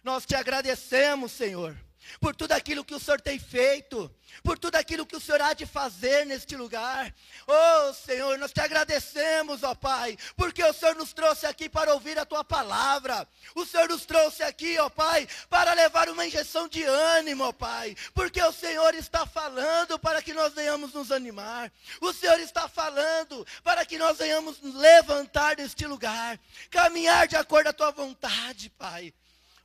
nós 0.02 0.26
te 0.26 0.34
agradecemos, 0.34 1.32
Senhor 1.32 1.76
por 2.20 2.34
tudo 2.34 2.52
aquilo 2.52 2.84
que 2.84 2.94
o 2.94 3.00
Senhor 3.00 3.20
tem 3.20 3.38
feito, 3.38 4.10
por 4.42 4.58
tudo 4.58 4.76
aquilo 4.76 5.06
que 5.06 5.16
o 5.16 5.20
Senhor 5.20 5.40
há 5.40 5.52
de 5.52 5.66
fazer 5.66 6.26
neste 6.26 6.56
lugar. 6.56 7.14
Oh 7.46 7.92
Senhor, 7.92 8.38
nós 8.38 8.52
te 8.52 8.60
agradecemos, 8.60 9.62
ó 9.62 9.74
Pai, 9.74 10.16
porque 10.36 10.62
o 10.64 10.72
Senhor 10.72 10.94
nos 10.94 11.12
trouxe 11.12 11.46
aqui 11.46 11.68
para 11.68 11.92
ouvir 11.92 12.18
a 12.18 12.24
tua 12.24 12.44
palavra. 12.44 13.26
O 13.54 13.64
Senhor 13.64 13.88
nos 13.88 14.04
trouxe 14.04 14.42
aqui, 14.42 14.78
ó 14.78 14.88
Pai, 14.88 15.28
para 15.48 15.72
levar 15.74 16.08
uma 16.08 16.26
injeção 16.26 16.68
de 16.68 16.82
ânimo, 16.82 17.44
ó 17.44 17.52
Pai, 17.52 17.96
porque 18.14 18.42
o 18.42 18.52
Senhor 18.52 18.94
está 18.94 19.26
falando 19.26 19.98
para 19.98 20.22
que 20.22 20.32
nós 20.32 20.52
venhamos 20.52 20.92
nos 20.92 21.12
animar. 21.12 21.72
O 22.00 22.12
Senhor 22.12 22.40
está 22.40 22.68
falando 22.68 23.46
para 23.62 23.84
que 23.84 23.98
nós 23.98 24.18
venhamos 24.18 24.60
nos 24.60 24.74
levantar 24.74 25.56
deste 25.56 25.86
lugar, 25.86 26.38
caminhar 26.70 27.28
de 27.28 27.36
acordo 27.36 27.62
com 27.62 27.70
a 27.70 27.72
tua 27.72 27.90
vontade, 27.90 28.70
Pai. 28.70 29.12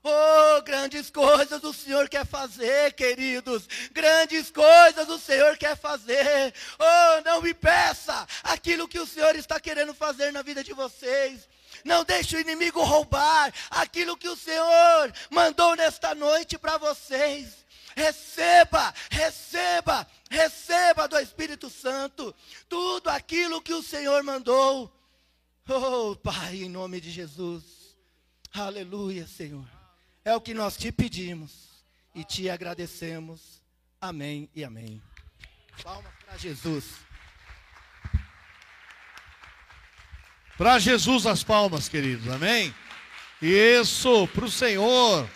Oh, 0.04 0.62
grandes 0.62 1.10
coisas 1.10 1.64
o 1.64 1.74
Senhor 1.74 2.08
quer 2.08 2.26
fazer, 2.26 2.93
queridos. 2.93 3.68
Grandes 3.91 4.50
coisas 4.50 5.10
o 5.10 5.20
Senhor 5.20 5.58
quer 5.58 5.76
fazer. 5.76 6.54
Oh, 6.80 7.22
não 7.26 7.41
me 7.41 7.54
peça 7.54 8.28
aquilo 8.43 8.88
que 8.88 9.00
o 9.00 9.08
Senhor 9.08 9.36
está 9.36 9.60
querendo 9.60 9.93
fazer 9.93 10.32
na 10.32 10.41
vida 10.41 10.64
de 10.64 10.74
vocês. 10.74 11.48
Não 11.84 12.04
deixe 12.04 12.36
o 12.36 12.39
inimigo 12.39 12.82
roubar 12.82 13.54
aquilo 13.70 14.18
que 14.18 14.30
o 14.30 14.36
Senhor 14.36 15.14
mandou 15.30 15.76
nesta 15.76 16.16
noite 16.16 16.58
para 16.58 16.78
vocês. 16.78 17.66
Receba, 17.95 18.93
receba, 19.10 20.08
receba 20.30 21.08
do 21.08 21.18
Espírito 21.20 21.70
Santo 21.70 22.34
tudo 22.70 23.10
aquilo 23.10 23.62
que 23.62 23.74
o 23.74 23.82
Senhor 23.84 24.22
mandou. 24.24 24.93
Oh, 25.68 26.16
Pai, 26.16 26.64
em 26.64 26.70
nome 26.70 27.02
de 27.02 27.12
Jesus. 27.12 27.64
Aleluia, 28.54 29.28
Senhor. 29.28 29.77
É 30.28 30.36
o 30.36 30.42
que 30.42 30.54
nós 30.54 30.76
te 30.76 30.92
pedimos 30.92 31.86
e 32.14 32.22
te 32.22 32.50
agradecemos. 32.50 33.62
Amém 34.02 34.50
e 34.54 34.62
amém. 34.62 35.02
Palmas 35.82 36.12
para 36.26 36.38
Jesus. 36.38 36.84
Para 40.58 40.80
Jesus 40.80 41.26
as 41.26 41.46
palmas, 41.46 41.88
queridos. 41.88 42.28
Amém? 42.28 42.76
Isso, 43.42 44.28
para 44.36 44.44
o 44.44 44.52
Senhor. 44.52 45.30